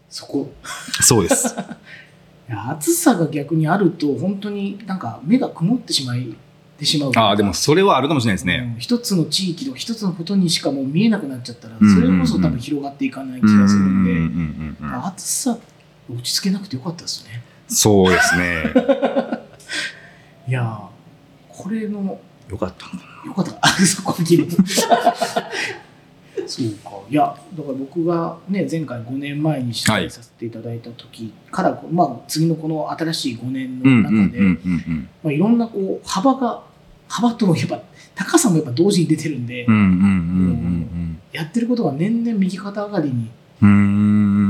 [0.09, 0.53] そこ。
[1.01, 1.55] そうです。
[2.69, 6.35] 暑さが逆にあると本当になんか目が曇ってしまい
[6.79, 15.59] てしまうああでもそれはあるかもしれないですね、うん一つの地域と一つのことにしかもう見えなくなっちゃったらうんそれこそ多分広がっていかない気がするんで、暑さ
[16.11, 17.43] 落ち着けなくてよかったですね。
[17.69, 18.65] そうですね。
[20.49, 20.94] いやー
[21.57, 22.19] これの
[22.51, 23.29] よかったのかな。
[23.29, 23.59] よかった。
[23.63, 24.47] あ そこ切る。
[26.47, 26.91] そうか。
[27.09, 34.41] いや、だから僕がね、前回5年前に取材させていただいた時から、まあ、次のこの新しい5年の中で、
[35.23, 36.63] まあ、いろんなこう、幅が、
[37.09, 37.81] 幅とやっぱ、
[38.15, 39.67] 高さもやっぱ同時に出てるんで、
[41.33, 43.31] やってることが年々右肩上がりに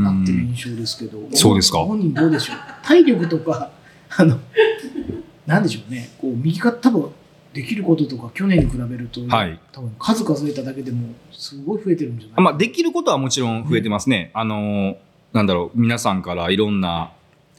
[0.02, 1.78] なってる印象ですけど、そうですか。
[1.78, 2.57] 本人どうでしょう？
[2.82, 3.70] 体力とか、
[4.16, 4.38] あの、
[5.47, 7.11] なんでしょうね、こう、右肩、多分
[7.53, 9.59] できることとか去年に比べると、はい。
[9.72, 14.30] 多分数数えただけでもすごい増えてるんじゃないあまあ、できることはもちろん増えてますね。
[14.34, 14.97] あのー
[15.32, 17.12] なんだろう、皆さんからいろんな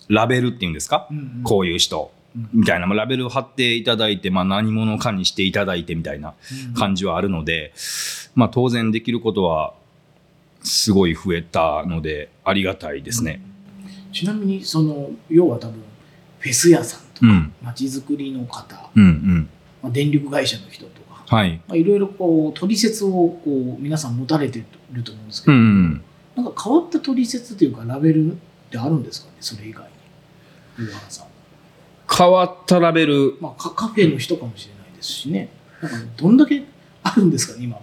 [0.07, 1.43] ラベルっていうんですか、うんうん。
[1.43, 2.49] こういう人、うん。
[2.53, 6.33] みたいな、まあラベルを貼っていただいて、まあ、何者かにしていただいてみたいな
[6.69, 6.73] うん。
[6.73, 7.73] 感じはあるので、
[8.33, 9.73] まあ、当然できることは
[10.63, 13.41] すごい増えたので、ありがたいですね。
[14.13, 15.83] ちなみにその要は多分
[16.39, 17.53] フェス屋さんとかうん。
[17.63, 19.49] 街づくりの方、うんうん。
[19.81, 21.61] まあ、電力会社の人とか、はい。
[21.67, 26.03] まあ、いろいろこう取説をこう皆さん持たれてると思うんですけど、うんうん。
[26.35, 28.35] なんか変わった取説というかラベルっ
[28.69, 29.83] てあるんですかねそれ以外
[30.77, 31.27] に上原さん、
[32.13, 33.37] 変わったラベル。
[33.39, 35.49] まあ、カカフェの人かもしれないですしね
[35.81, 36.63] なんかどんだけ
[37.03, 37.77] あるんですかね今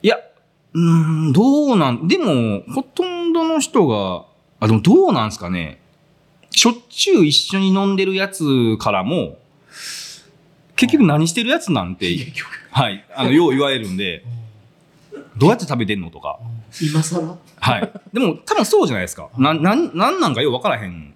[0.00, 0.16] いや、
[0.74, 4.26] うーん、どうなん、でも、ほとんどの人が、
[4.60, 5.80] あ、でもどうなんですかね。
[6.58, 9.38] しょっちゅう一緒に飲んでるやつからも、
[10.74, 12.06] 結局何してるやつなんて、
[12.70, 14.24] はい、あの、よう言われるんで、
[15.36, 16.40] どうやって食べてんのとか。
[16.82, 17.38] 今更？
[17.60, 17.92] はい。
[18.12, 19.30] でも、多分そうじゃないですか。
[19.38, 21.14] な、なん、なんなんかよう分からへん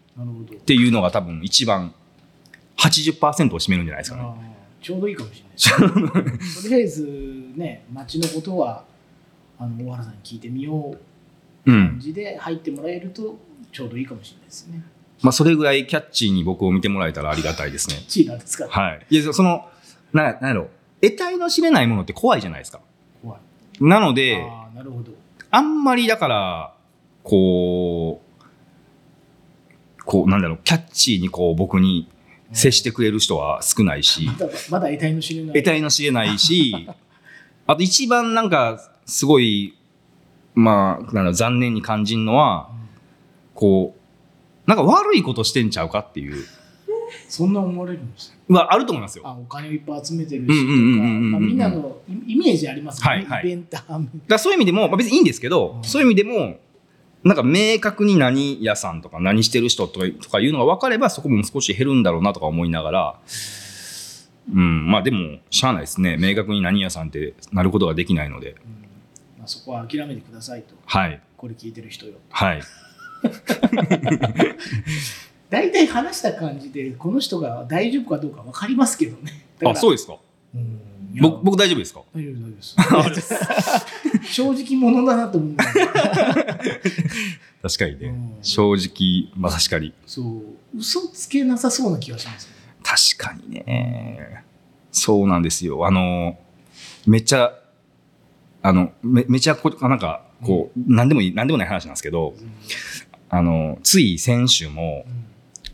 [0.53, 1.93] っていうのが多分一番、
[2.77, 4.23] 80%を占めるんじゃないですかね。
[4.81, 8.85] ちょうどいいかもしれないですとりあえずね街のことは
[9.59, 10.97] あの大原さんに聞いてみよ
[11.67, 11.89] ううん。
[11.91, 13.39] 感じで入ってもらえると
[13.71, 14.83] ちょうどいいかもしれないですね。
[15.23, 17.97] まあ、それぐらいキャッチーに僕を見てもらえたらありがたいですね。
[18.09, 19.07] チーなんですか、はい。
[19.09, 19.69] いや、その、
[20.13, 20.69] な、なんやろ。
[21.01, 22.81] 得体の知れないものって怖いじゃないですか。
[23.23, 23.41] 怖い。
[23.81, 25.13] なので、ああ、なるほど。
[25.51, 26.75] あんまりだから、
[27.23, 32.09] こう、こう、なんだろう、キャッチーにこう、僕に
[32.53, 35.55] 接してくれる人は少ないしま、だまだ得体の知れない。
[35.55, 36.89] 得体の知れないし、
[37.67, 39.75] あと一番なんか、すごい、
[40.55, 42.71] まあ、なん残念に感じるのは、
[43.55, 44.02] こう、
[44.67, 46.45] なんか悪いことしてんちゃうかっていう、
[47.29, 48.57] そんな思われるんですよ。
[48.57, 49.25] はあると思いますよ。
[49.27, 53.17] あ、お金をいっぱい集めてるしみんなのイイメージありますよね。
[53.17, 56.59] はいはいイベンターだそういう意味でも、まあ、別にいいんですけど、うんそういう意味でも、
[57.25, 63.21] なんか明確に何屋さんとか何してる人とかとかいうのが分かればそこも少し減るんだろうなとか思いながら、
[64.53, 66.17] うん、まあでも、しゃあないですね。
[66.19, 68.51] 明確に何屋さんってなることができないので。
[68.51, 68.83] うん
[69.43, 70.77] まあ、そこは諦めてくださいと。
[70.87, 71.21] はい。
[71.37, 72.15] これ聞いてる人よ。
[72.31, 72.63] はい。
[75.51, 79.45] 大体話した感じで、この人が大丈夫かどうか分かりますけどね。
[79.61, 80.17] あ、らそうですか。
[81.21, 82.01] 僕僕大丈夫ですか？
[82.15, 83.35] 大丈夫大丈夫です。
[84.33, 85.57] 正直者だなと思う。
[85.57, 85.73] 確
[87.79, 88.39] かにね、うん。
[88.41, 89.93] 正直まあ確かに。
[90.07, 90.43] そう、
[90.79, 92.49] 嘘つけなさそうな気がします。
[92.83, 94.43] 確かにね。
[94.91, 95.87] そうなんですよ。
[95.87, 96.39] あの
[97.07, 97.55] めっちゃ
[98.63, 102.35] あのめめちゃこなんかこう、何でもいい何でもない話なんですけど
[103.35, 105.07] あのつい先週も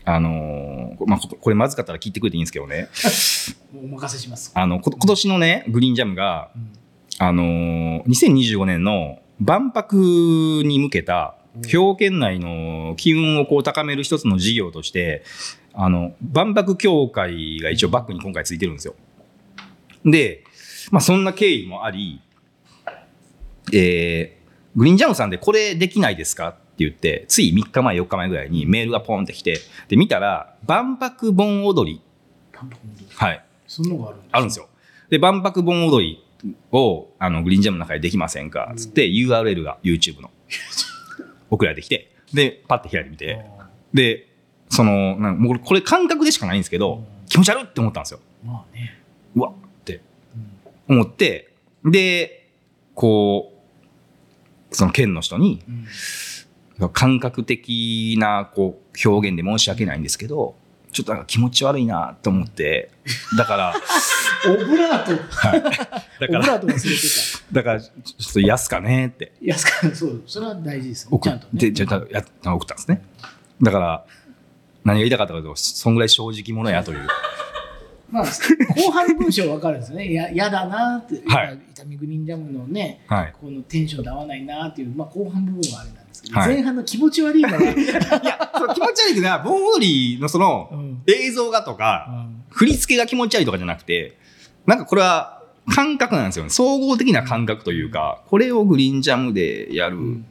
[0.05, 2.89] あのまあ、ここれまずかったら聞いてくれていいんですけどね。
[3.77, 4.53] お任せします。
[4.55, 6.73] あのこ今年のねグリーンジャムがうん。
[7.21, 9.97] あのー2025年の万博
[10.65, 11.35] に向けた
[11.67, 15.25] 兵庫県内の機運をこう高める一つの事業として
[15.75, 18.95] あの万博協会が一応バックに今回ついてるんですよ。
[20.05, 20.45] で、
[20.93, 22.21] まあ、そんな経緯もあり、
[23.75, 24.39] えー
[24.79, 26.57] グリーンジャムさんでこれできないですか？
[26.85, 29.59] 言ってつい3日前4日前ぐらいにメールがポンってきて
[29.89, 32.01] で見たら万博盆踊り。
[33.15, 33.45] はい。
[33.67, 34.69] そんなのがあるんですあるんですよ。
[35.11, 36.25] で、万博盆踊り
[36.73, 40.31] をあのグリーンジャムの中でできませんかつって URL が YouTube の。
[41.51, 43.43] 送られてきて、で、パッて開いてみて、
[43.95, 44.29] で、
[44.69, 48.21] その、なんかもうこれ感覚でしかないんですけど、気持ち悪いって思ったんですよ。
[48.45, 49.01] まあね。
[49.35, 49.53] うわっ
[49.85, 50.03] て
[50.89, 51.01] うん。
[51.01, 51.53] 思って、
[51.85, 52.51] で、
[52.95, 53.53] こ
[54.71, 55.87] う、その県の人に、うん
[56.89, 60.55] 感覚的なこう表現で申し訳ないんですけど、
[60.93, 62.91] ちょっとなんか気持ち悪いなと思って、
[63.37, 63.75] だから、
[64.49, 65.59] オブラート、 だか
[66.29, 67.91] ら、オブラート忘れてだから、ちょ
[68.31, 69.33] っと安かねってた。
[69.43, 71.19] 安かそう、それは大事ですよね。
[71.23, 71.61] ちゃんとね。
[71.61, 73.03] て、じゃあや送ったんですね。
[73.61, 74.05] だから、
[74.85, 77.07] 何が言いたかったかというと、そんぐらい正直者やという。
[78.11, 80.13] まあ、後半の文章は分かるんですよね。
[80.13, 83.35] や、やだなって、はい痛みグリーンジャムのね、はい。
[83.39, 87.65] このテンションで合わないなっていう、まあ後半部分はあれなん前半の気持ち悪いのは、 い
[88.25, 91.03] や、その気持ち悪いけど、盆踊りのそのうん。
[91.07, 94.19] 映像がとか、振り付けが気持ち悪いとかじゃなくて、
[94.67, 95.43] なんかこれは
[95.75, 96.51] 感覚なんですよね。
[96.51, 100.27] 総合的な感覚というか、これをグリーンジャムでやるうん。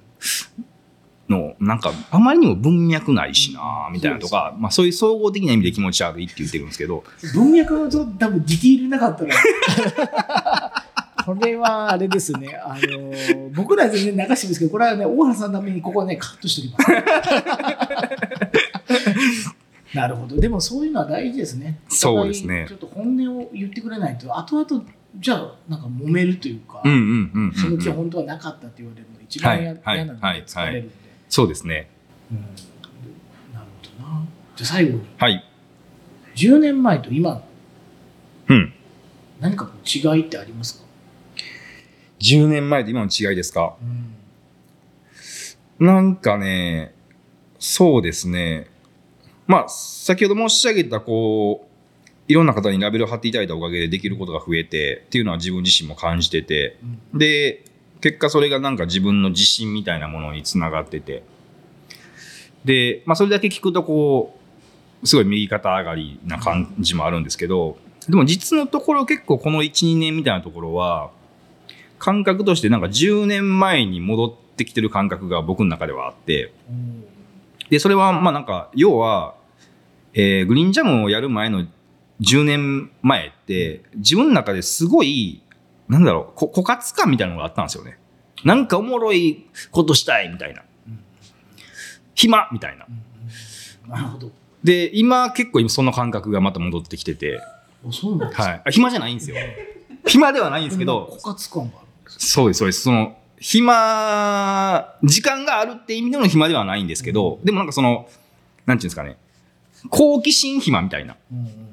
[1.29, 10.73] の、なんかあまりにも文脈ないしなみたいなとか、まあそういう総合的な意味で気持ち悪いって言ってるんですけど、文脈のと多分ディティールなかったら
[11.28, 12.55] これは あれですね。
[12.55, 16.86] あの僕らは全然流してるんですけどこれはね大原さんのためにここはねカットしておきま
[19.25, 19.53] す。
[19.93, 20.38] なるほど。
[20.38, 21.80] でもそういうのは大事ですね。
[21.89, 22.65] そうですね。
[22.69, 24.86] ちょっと本音を言ってくれないと後々
[25.17, 28.01] じゃあなんか揉めるというか、その気はうん。
[28.03, 30.95] 本当はなかったって言われるのが一番やはいなのではい疲れるんで、
[31.28, 31.89] そうですね。
[32.32, 32.38] うん。
[33.53, 33.65] なる
[33.99, 34.25] ほどな。
[34.55, 35.01] じゃあ最後に。
[35.17, 35.43] はい。
[36.36, 37.43] 10年前と今。
[38.47, 38.73] うん。
[39.41, 40.86] 何か違いってありますか、
[42.20, 43.76] 10年前と今の違いですか？
[43.82, 44.13] うん
[45.80, 46.95] なんかね、
[47.59, 48.68] そうですね。
[49.45, 56.80] まあ、先ほど申し上げた、こう、いろんな方にラベルを貼っていただいたおかげでできることが増えてっていうのは自分自身も感じてて、
[57.13, 57.63] で、
[58.01, 61.22] 結果それがなんか自分の自信みたいなものにつながってて、
[62.65, 64.36] で、まあそれだけ聞くとこ
[65.03, 67.78] う、すごい右肩上がりな感じもあるんですけど、
[68.09, 71.11] でも実のところ結構この1、2年みたいなところは、
[71.99, 77.03] 感覚としてなんか10年前に戻ってきてる感覚が僕の中ではあって、うん
[77.69, 79.35] で、それはまあなんか、要は、
[80.13, 81.65] えーグリーンジャムをやる前の
[82.21, 85.41] 10年前って、自分の中ですごい、
[85.87, 87.97] なんだろう、こ枯渇感みたいなのがあったんですよね。
[88.43, 90.63] なんかおもろいことしたいみたいな。
[90.87, 90.99] うん
[92.15, 92.85] 暇みたいな。
[92.87, 94.31] うんなるほど。
[94.63, 97.39] で、今結構今その感覚がまた戻ってきてて、
[97.87, 98.43] あそうなんですか。
[98.43, 98.61] はい。
[98.65, 99.37] あ暇じゃないんですよ。
[100.05, 101.86] 暇ではないんですけど、枯渇感がある
[102.18, 102.82] そうです、そうです。
[102.82, 108.07] その、暇、時間があるって意味での暇ではないんですけど、でもなんかその、
[108.65, 109.18] なんていうんですかね、
[109.89, 111.15] 好奇心暇みたいな。
[111.32, 111.68] うんうんうん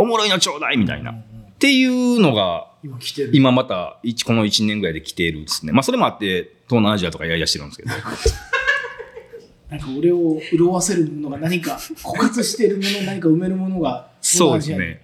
[0.00, 1.10] おもろいのちょうだいみたいな。
[1.10, 3.30] っうんうんていうのが、今来てる。
[3.32, 5.72] 今また、一この1年ぐらいで来ているですね。
[5.72, 7.90] まあそれもあって、東南アジアとかやりだしてるんですけど。
[9.68, 14.08] なんか俺を潤わせるものが何か、枯渇しているもの、何か埋めるものが。
[14.20, 15.02] そうですね。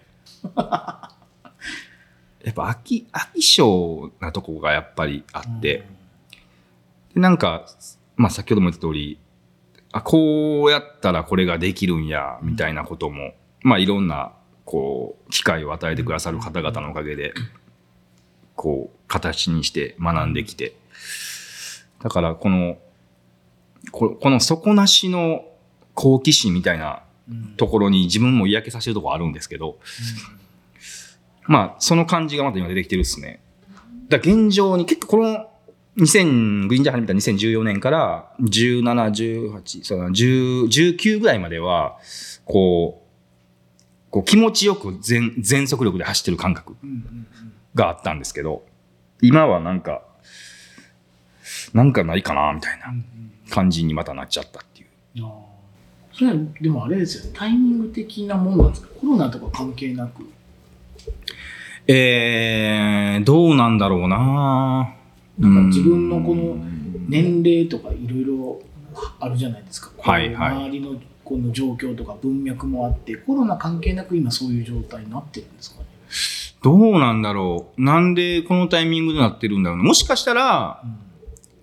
[2.45, 5.57] やっぱ飽き、飽き性なとこがやっぱりあうん。
[5.57, 5.87] って、
[7.15, 7.67] でなんか、
[8.17, 9.19] まあ先ほども言った通り、
[9.93, 14.33] あ、こうやったらこれができるんや、みたいなことも、まあいろんな、
[14.65, 17.33] こう、機会を与えてくださる方々のおかげで、
[18.57, 20.75] こう、形にして学んできて。
[22.03, 22.79] だから、この、
[23.91, 25.45] ここの底なしの
[25.95, 29.79] 好奇心みたいなうんところに自分も嫌気させるところあるんですけど、
[31.47, 33.41] まあ、その感じがまた今出てきてるっすね。
[34.09, 35.51] だ現状に結構この
[35.99, 38.83] 2000、グリーンジャー始めた2014年から17、
[39.63, 41.99] 18、その19ぐらいまでは、
[42.45, 46.77] こう、こう気持ちよく全全速力で走ってる感覚
[47.75, 48.65] があったんですけど、
[49.23, 50.03] 今はなんか、
[51.73, 52.95] なんかないかな、みたいな
[53.51, 54.87] 感じにまたなっちゃったっていう。
[55.17, 55.45] うんあ
[56.17, 58.89] それはでもあれですよタイミング的なもんなんですか？
[59.01, 60.23] コロナとか関係なく
[61.87, 64.95] えー、どうなんだろうな。
[65.39, 68.63] なんか自分のこのうん年齢とかいろいろ
[69.21, 70.57] あるじゃないですか、はいはい。
[70.57, 75.87] 周りのこの状況とか文脈もあってコロナ関係なく今そういう状態になってるんですかね、
[76.63, 77.83] どうなんだろう。
[77.83, 80.83] なんでこのタイミングでなってるんだろうなもしかしたら、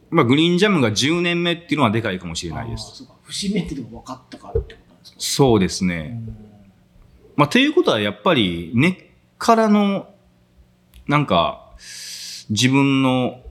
[0.10, 2.98] まあ、グリーンジャムが10年目っていうのはでかいかもしれないです。
[2.98, 3.14] そうか。
[3.24, 6.22] 節目っていうのが分かったからってことなんですか、そうですね。
[7.36, 8.98] まあ、ということはやっぱり根っ
[9.42, 10.14] からの、
[11.08, 11.74] なんか、
[12.52, 13.42] 自分の、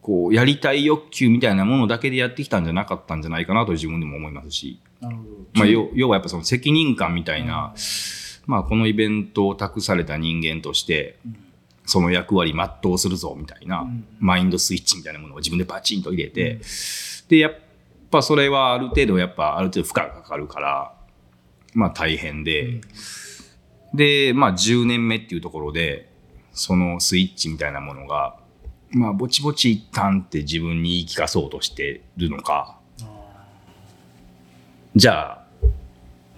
[0.00, 5.28] こう、やりたい欲求みたいなものだけでやってきたんじゃなかったんじゃないかなと自分でも思いますし、なるほど。
[5.54, 7.74] まあ、要要はやっぱその責任感みたいな、
[8.46, 11.36] まあ、このイベントを託された人間として、うん。
[11.86, 14.06] その役割全うするぞみたいな、うん。
[14.20, 16.60] マインドスイッチみたいなものを自分でバチンと入れて、
[17.28, 17.54] で、やっ
[18.12, 20.94] ぱそれはある程度、やっぱある程度負荷がかかるから、
[21.74, 22.80] まあ大変で、
[23.94, 26.10] で、まあ10年目っていうところで、
[26.52, 28.36] そのスイッチみたいなものが、
[28.90, 33.46] まあぼちぼち一旦って自分に言い聞かそうとしてるのか、あ
[34.94, 35.42] じゃあ、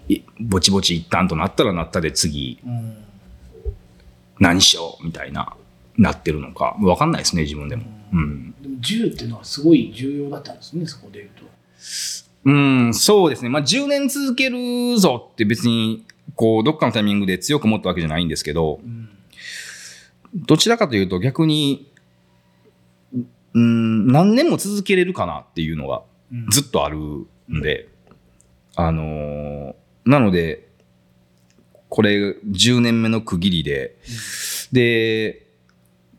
[0.07, 2.59] いぼちぼち一旦となったらなったで次
[4.39, 5.55] 何しようみたいな、
[5.97, 7.83] なってるのか、わかんないですね、自分でも。
[8.13, 8.55] うん。
[8.61, 11.43] でも10っていうのはすごい重要だったんですねそこで言うと
[12.45, 12.51] う
[12.89, 13.49] ん、そうですね。
[13.49, 16.05] まあ、10年続けるぞって別に、
[16.39, 19.09] こう、どっかのタイミングで強く思ったわけじゃないんですけど、うん
[20.35, 21.91] どちらかというと逆に、
[23.55, 27.89] うん、何年も続けれるかなっていうのがうんずっとあるんで、
[28.75, 29.73] あのー
[30.05, 30.69] なので、
[31.89, 33.97] これ10年目の区切りで、
[34.71, 35.47] で、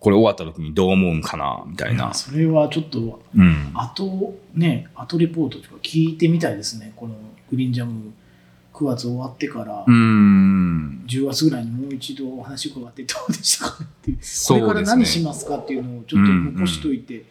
[0.01, 2.13] これ終わった時にどう思うんかな、みたいな。
[2.13, 3.71] それはちょっとうん。
[3.75, 7.15] 後ね後レポートとか聞いてみたいですねこの
[7.49, 8.13] グリーンジャム
[8.81, 11.05] 9月終わってからうん。
[11.07, 14.19] 10月ぐらいにもう一度お話伺ってどうでしたかねっていう
[14.49, 17.25] これから何しますかっていうのをちょっと残しといて、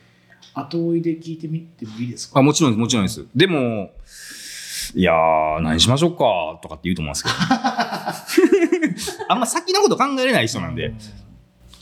[0.53, 2.39] 後追いで聞いてみてもいいですか？
[2.39, 3.25] あ、もちろんです、もちろんです。
[3.35, 3.91] でも、
[4.93, 7.35] いやー、何しましょうか、とかって言うと思うんですけど。
[9.29, 10.93] あんま先のこと考えれない人なんで。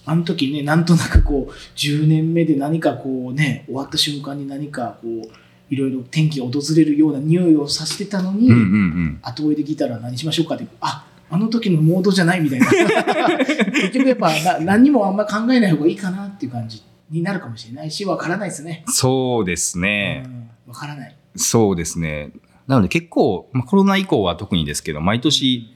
[0.06, 5.30] あの時ねなんとなくこう10年目で何かこうね終わった瞬間に何かこう
[5.70, 9.20] いろいろ天気が訪れるような匂いをさしてたのに、うんうんうん。
[9.22, 12.68] 後追いで聞いたら何しましょうかってああの時のモードじゃないみたいな
[13.46, 18.84] 結局やっぱな何にもあんま考えない方がいいかなっていう感じになるかもしれないしわからないですね。
[18.88, 20.24] そうですね。
[20.26, 21.16] うんわからない。
[21.36, 22.32] そうですね。
[22.68, 25.74] なので結構、まあ、コロナ以降は特にですけど、毎年、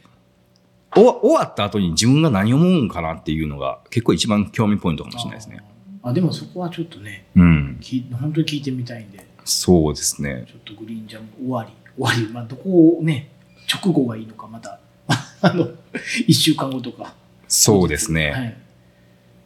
[0.93, 5.63] 終わった後に自分が何を思うんかなっていうのが結構一番興味ポイントかもしれないですね。
[6.03, 7.77] ああでもそこはちょっとねうん。
[7.79, 10.45] き本当に聞いてみたいんでそうですね。
[10.47, 13.29] ちょっとグリーンジャム終わり終わりまあどこをね
[13.73, 14.79] 直後がいいのかまた
[15.41, 15.67] あの
[16.27, 17.13] 1週間後とか
[17.47, 18.31] そうですね。
[18.31, 18.57] はい、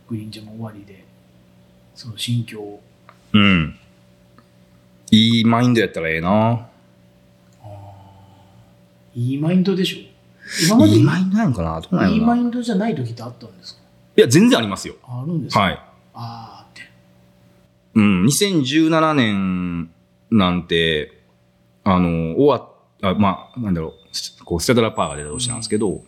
[0.10, 1.04] グリーンジャム終わりで
[1.96, 2.82] その心境を
[3.34, 3.76] うん。
[5.12, 6.68] いいマインドやったらええな。
[9.16, 9.98] いいマインドでしょ
[10.68, 11.80] 今までいいマインドなんかな？
[11.82, 12.42] どうなんいいマイ。
[12.42, 13.82] ンドじゃない時ってあったんですか？
[14.18, 14.96] いや、全然ありますよ。
[15.04, 15.74] あるんですか、はい。
[15.74, 15.80] あ
[16.14, 16.55] あ
[17.96, 19.90] うん、2017年
[20.30, 21.24] なんて、
[21.84, 26.04] あの、終わっあまあ、なんだろう、こう、ステダラパーが出た年なんですけど、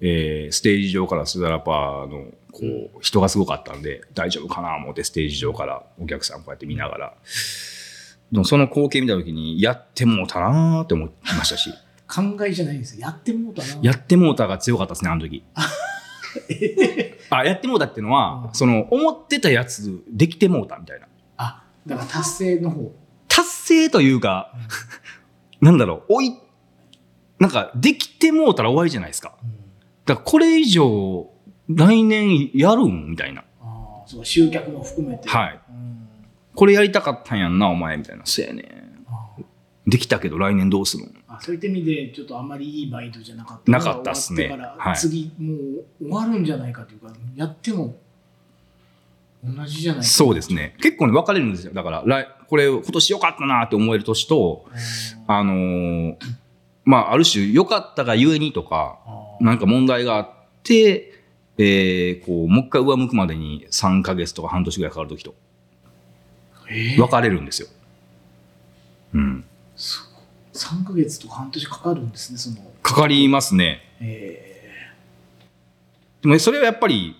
[0.00, 2.60] えーステージ上からステダラパーの、こ
[2.96, 7.14] う、人がすごかったんで、大丈夫かな思って、ステージ上からお客さんこうやって見ながら、
[8.30, 11.70] でもその光景見たときに、やってもうたなーって思いましたし、
[12.06, 13.00] 考えじゃないんですよ。
[13.02, 15.44] やってもうたなやってもうたが強かったですね、あの時。
[17.30, 21.06] あ、やってもうたっていうのは、うんその、思ってたやつ、できてもうたみたいな。
[21.36, 22.92] あだから達成の方
[23.28, 24.52] 達成というか、
[25.60, 26.38] なんだろう、おい、
[27.38, 29.34] なんか、できてもうたら終わりじゃないですか。
[30.06, 31.30] だから、これ以上、
[31.68, 33.44] 来年やるんみたいな。
[33.60, 35.60] ああそう集客も含めてはい。
[35.70, 36.08] うん
[36.54, 38.26] これやりたかったんやんな、お前、みたいな。
[38.26, 38.64] そうやね
[39.86, 47.96] できたけど来年どうするのあそういった意味でちょっとあんまりいいマインドじゃなかったなかったっすねはい次もう終わるんじゃないかというかやっても
[49.44, 50.74] 同じじゃないかそうですね。
[50.80, 51.72] 結構ね、分かれるんですよ。
[51.72, 54.66] だから、来これ、今年良かったなって思える年と、
[55.26, 56.16] ああのー
[56.84, 60.30] まあ、ある種良かったがゆえにとか、あなんか問題があっ
[60.62, 61.12] て、
[61.58, 65.34] えー、こう、もう一回上向くまでに3ヶ月とか半年ぐらいかかる時と
[66.70, 67.68] えー分かれるんですよ。
[69.14, 69.44] うん。
[70.58, 72.56] すごい3ヶ月とか半年かかるんですねその。
[72.82, 73.80] かかりますね。
[74.00, 74.48] え
[76.22, 77.16] でもそれはやっぱり、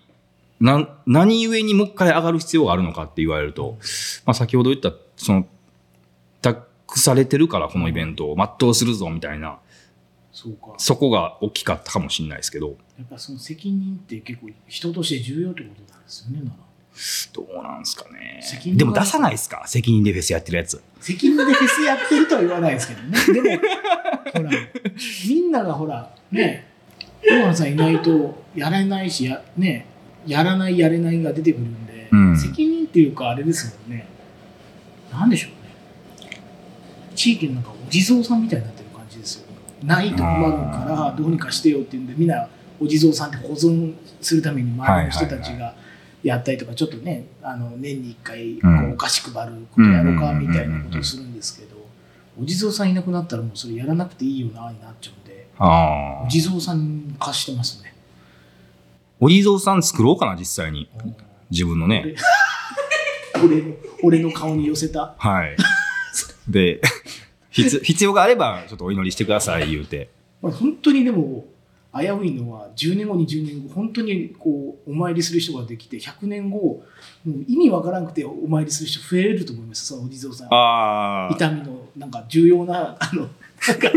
[0.61, 3.79] な、何故にもう一回上がる必要があるのかって言われると、
[4.25, 5.47] まあ先ほど言った、その、
[6.41, 9.57] 託されてるからこのイベントを全うするぞみたいな、ー
[10.33, 10.75] そうか。
[10.79, 16.51] そこが大きかったかもしれないですけど、やっぱその責任って結構人として重要ってことなんですよね
[17.33, 18.43] どうなんですかね。
[18.75, 19.65] でも出さないですか？
[19.67, 20.83] 責任でフェスやってるやつ。
[21.01, 23.19] 責任でフェスやってるとは言わないですけどね。
[23.33, 23.63] でも
[24.35, 24.51] ほら
[25.29, 26.67] みんながほらね
[27.25, 29.87] 大原さんいないとやれないしや,、ね、
[30.27, 32.37] やらないやれないが出てくるんで、うん。
[32.37, 34.07] 責任っていうかあれですもんね。
[35.13, 35.51] なんでしょう
[36.27, 36.39] ね。
[37.15, 39.47] 地域のなんかお地蔵さんみたいになってる感じですよ。
[39.47, 42.49] ねないと困るからどうにかしてよっていうんでみんな
[42.81, 45.75] お地蔵さんって保存するために周りの人たちが
[46.23, 51.79] やったりとかちょっとねあの年に1回こうお菓子配ることやろうかうんみたいなことをするんですけど
[52.41, 55.49] お地蔵さんいなくなったらもうそれやらなくていいよなになっちゃうんで。
[55.59, 57.93] お地蔵さんに貸してますね。
[59.19, 60.89] お地蔵さん作ろうかな、実際に。
[61.51, 62.15] 自分のね。
[63.43, 65.57] 俺の俺の顔に寄せたはい。
[66.49, 66.81] で、
[67.51, 70.09] 必必要があれば、ちょっとお祈りしてください、言うて。
[70.41, 71.45] ま あ、本当にでも
[71.95, 76.83] 危ういのは10年後20年後本当にこうお参りする人ができて100年後
[77.25, 80.49] もう意味わからなくてお参りする人増えると思いますそのお地蔵さん。
[80.51, 83.91] あ痛みのなんか重要なあのなんか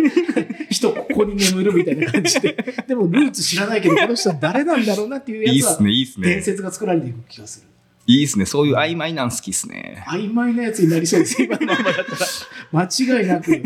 [0.69, 2.53] 人ここに眠るみたいな感じで。
[2.87, 6.29] でもルーツ知らないけどこの人は誰なんだろうなっていうやつはいいっすね、いいっすね。
[6.29, 7.67] 伝説が作られていく気がする。
[8.07, 8.45] いいっすね。
[8.45, 10.03] そういう曖昧なん好きっすね。
[10.07, 11.41] 曖昧なやつになりそうです。
[11.43, 12.87] 今のままだったら。
[12.87, 13.61] 間違いなく。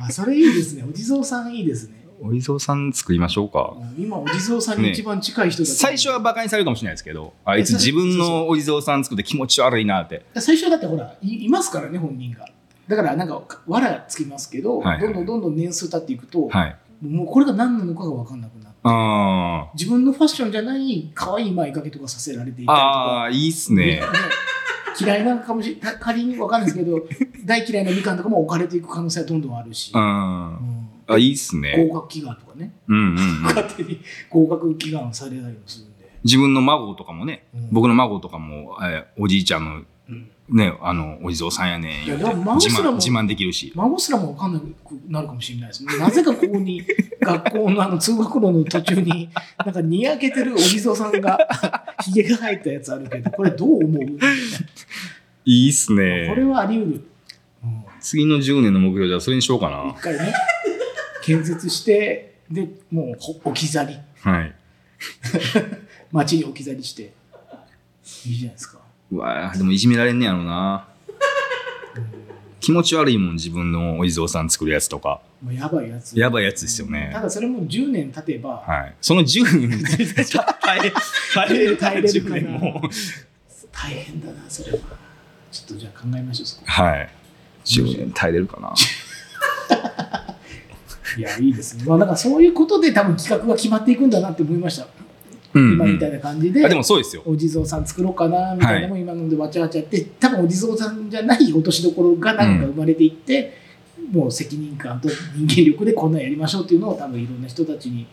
[0.00, 0.84] あそれいいですね。
[0.88, 3.74] お地蔵さんいいですねお地蔵さん作りましょうか。
[3.98, 10.24] 今お地蔵さんに一番近い人だと最初はバカにされるかもしれないですけど、あいつ自分のお地蔵さん作って気持ち悪いなって。
[10.36, 12.46] 最初だってほらいいますからね本人が
[12.88, 16.76] だからなんかわらつきますけど、はいはいどんどんどんどん年数経っていくと、はい。
[17.00, 22.76] もうこれが何なのかが分かんなくなってあ自分のファッションじゃない可愛い前掛けとかさせられていたりとあ。
[22.76, 24.02] かああ、いいっすねね。
[25.00, 27.00] 嫌いなかもしれない 仮に分かんないですけど
[27.46, 30.79] 大嫌いなみかんとかも置かれていく可能性はどんどんあるし、うん。
[31.10, 31.86] うんあ、いいっすね。
[31.88, 33.42] 合格祈願とかねうんうんうん。
[33.42, 43.72] 勝手に合格祈願されたりもするんで、自分の孫とかもね、うん僕の孫とかも、えーおじいちゃんのうんね、あの、お地蔵さんやねんいやでも孫自すらも慢、自慢できるし。
[43.76, 44.64] 孫すらも分かんなく
[45.08, 45.96] なるかもしれないですね。
[45.96, 46.82] なぜかここに
[47.20, 49.28] 学校のあ の通学路の途中に
[49.64, 51.38] なんかにやけてるお地蔵さんが
[52.04, 54.02] ひげが生えたやつあるけどこれどう思う？
[55.44, 56.34] いいいっすなねこ。
[56.34, 57.04] れはあり得る。
[57.64, 60.00] うん次の10年の目標じゃあそれにしようかな一。
[60.00, 60.32] 回ね
[61.30, 64.54] 建設してでもうほ置き去りはい。
[66.12, 67.12] 街に置き去りして
[68.26, 68.78] いいじゃないですか。
[69.12, 70.88] うわーでもいじめられんねやろな。
[72.58, 75.22] 気持ち悪いもん、自分のお地蔵さん作るやつとか。
[75.40, 76.18] もうやばいやつ。
[76.18, 78.94] やばいやつですよねただそれも10年経てば、はい。
[79.00, 80.92] その10年、耐え、
[81.34, 82.82] 耐え耐えれるかな10年も。
[83.72, 84.78] 大変だなそれは。
[85.50, 86.64] ちょっとじゃあ考えましょう。
[86.66, 87.08] はい。
[87.64, 88.74] 10年耐えれるかな。
[91.18, 91.84] いや、いいですね。
[91.86, 94.86] まあ、なんかそういうことで多分企画が決まっていくんだなって思いました。
[95.52, 97.22] うん、今みたいな感じで、あでもそうですよ。
[97.26, 103.58] お地蔵さん作ろうかなみたいなのも今のでわちゃわちゃやって、多分お地蔵さんじゃない落としどころがなんか生まれていって、
[104.12, 108.06] もう責任感と人間力でこんなんやりましょうっていうのを多分いろんな人たちに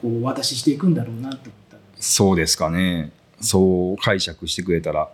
[0.00, 1.40] こうお渡ししていくんだろうなと思っ
[1.70, 1.76] た。
[1.96, 3.10] そうですかね。
[3.40, 5.10] そう解釈してくれたら。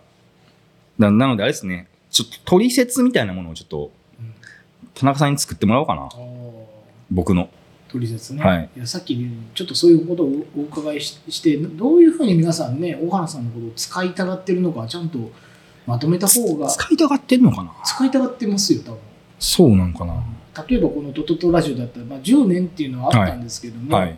[0.99, 1.87] ななのであれですね。
[2.11, 4.33] ちょっと取説みたいなものをちょっとうん
[4.93, 6.09] 田中さんに作ってもらおうかな。
[7.11, 7.49] 僕の。
[7.91, 9.17] 取説ね、はいやさっき
[9.53, 15.29] ちょっとそういうことをお伺いししてどういうふうに皆さんね大原さんのことを使いたがってるのかちゃんと
[15.85, 17.75] まとめた方が使いたがってんのかな？
[17.83, 18.99] 使いたがってますよ多分
[19.39, 20.23] そうなんかな。
[20.69, 24.17] 例えばこの「トトトラジオ」だったら、まあ、10年っていうのはあったんですけども、はい。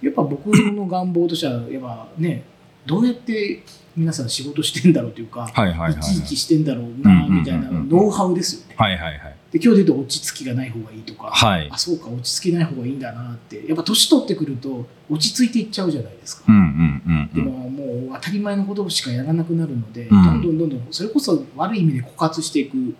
[0.00, 2.44] やっぱ僕の願望としてはやっぱね
[2.86, 3.62] どうやって
[3.96, 5.94] 皆さん仕事してんだろうというか、はいはいはい。
[5.94, 8.74] 生き生きしてんだろうなうんみたいなノウハウですよね。
[8.78, 9.36] はいはいはい。
[9.52, 16.44] で今日で言うと落ち着きがない方がいいとか、はいあそうか落ち着きない方がいいんだなってやっぱ年取ってくると落ち着いていっちゃうじゃないですか。
[16.48, 17.44] うんうんうんうでん。
[17.44, 22.96] ももう当たり前のことしかやらなくなるので、んどんどんどんどんそれこそ悪い意味で枯渇していくう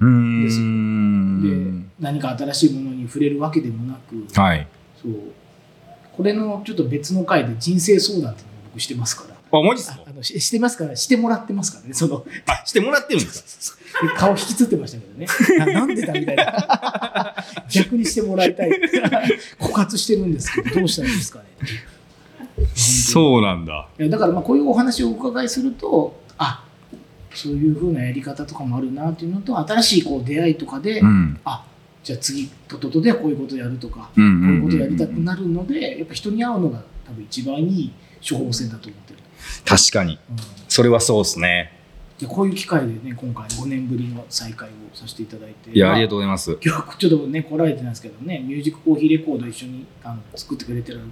[0.00, 1.84] ーん。
[1.84, 4.66] で何か新しいものに触れるわけでもなく、はい。
[5.02, 5.12] そう
[6.16, 9.34] これのちょっと別の回で人生相談って僕してますから。
[9.58, 10.00] あ、マジっすか？
[10.06, 12.24] ああのししてますからしてもらってますからねその。
[12.46, 14.06] あ、してもらってるんですか？
[14.06, 15.26] で 顔引きつってましたけどね。
[15.58, 17.34] ななんでだみたいな。
[17.70, 18.70] 逆にしてもらいたい。
[19.58, 21.44] 枯渇してるんですけどどうしたらいいですかね。
[22.74, 23.88] そうなんだ。
[23.98, 26.64] だからまあこういうお話をお伺いするとあ
[27.34, 31.38] そういうふうなやり方とかもあるなっていうのと新しいこう出会いとかで、うん。
[31.44, 31.64] あ
[32.02, 37.92] じゃあ次トトトではこういうことやるとか、こういうことやうんりたくなるのでやっぱ人に会うのが多分一番いい
[38.26, 39.18] 処方箋だと思ってる、
[39.64, 40.18] 確かに。
[40.30, 41.72] うんそれはそうですね。
[42.20, 46.58] でこういう機会でね今回5年ぶりの再会をさせていただいていや、まありがとうございます。
[46.62, 51.08] 今日ちょっとね来られてないんですけどねミュージックコーヒーレコード一緒にあの作ってくれてるあの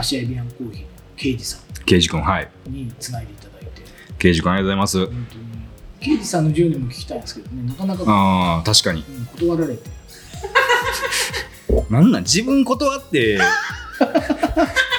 [0.00, 2.50] 芦屋エビアンコーヒーの刑事さ刑事君、はい。
[2.68, 3.82] んにつないでいただいて
[4.18, 5.06] 刑事君、ありがとうございます。
[5.06, 9.04] 本当に刑事さんの10年も聞きたいんですけどねなかなか、ああ、確かに。
[9.08, 9.90] うん断られて
[11.90, 13.38] なんなん自分断って、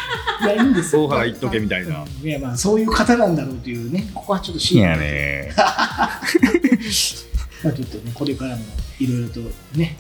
[0.44, 2.06] いやいいんですよ大原言っとけみたいな。
[2.22, 5.54] いやまあそういう方なんだろうというねここはちょっといやシーンね。
[7.64, 8.64] まあちょっとねこれからも
[9.00, 9.40] いろいろと
[9.76, 9.98] ね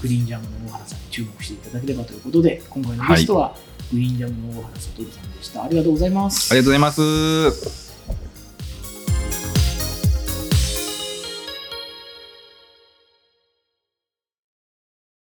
[0.00, 3.54] グリーンジャムの大原さんに注目していただければということで今回のゲストは、
[3.92, 7.87] グリーンジャムの大原悟さんでしたありがとうございますありがとうございます。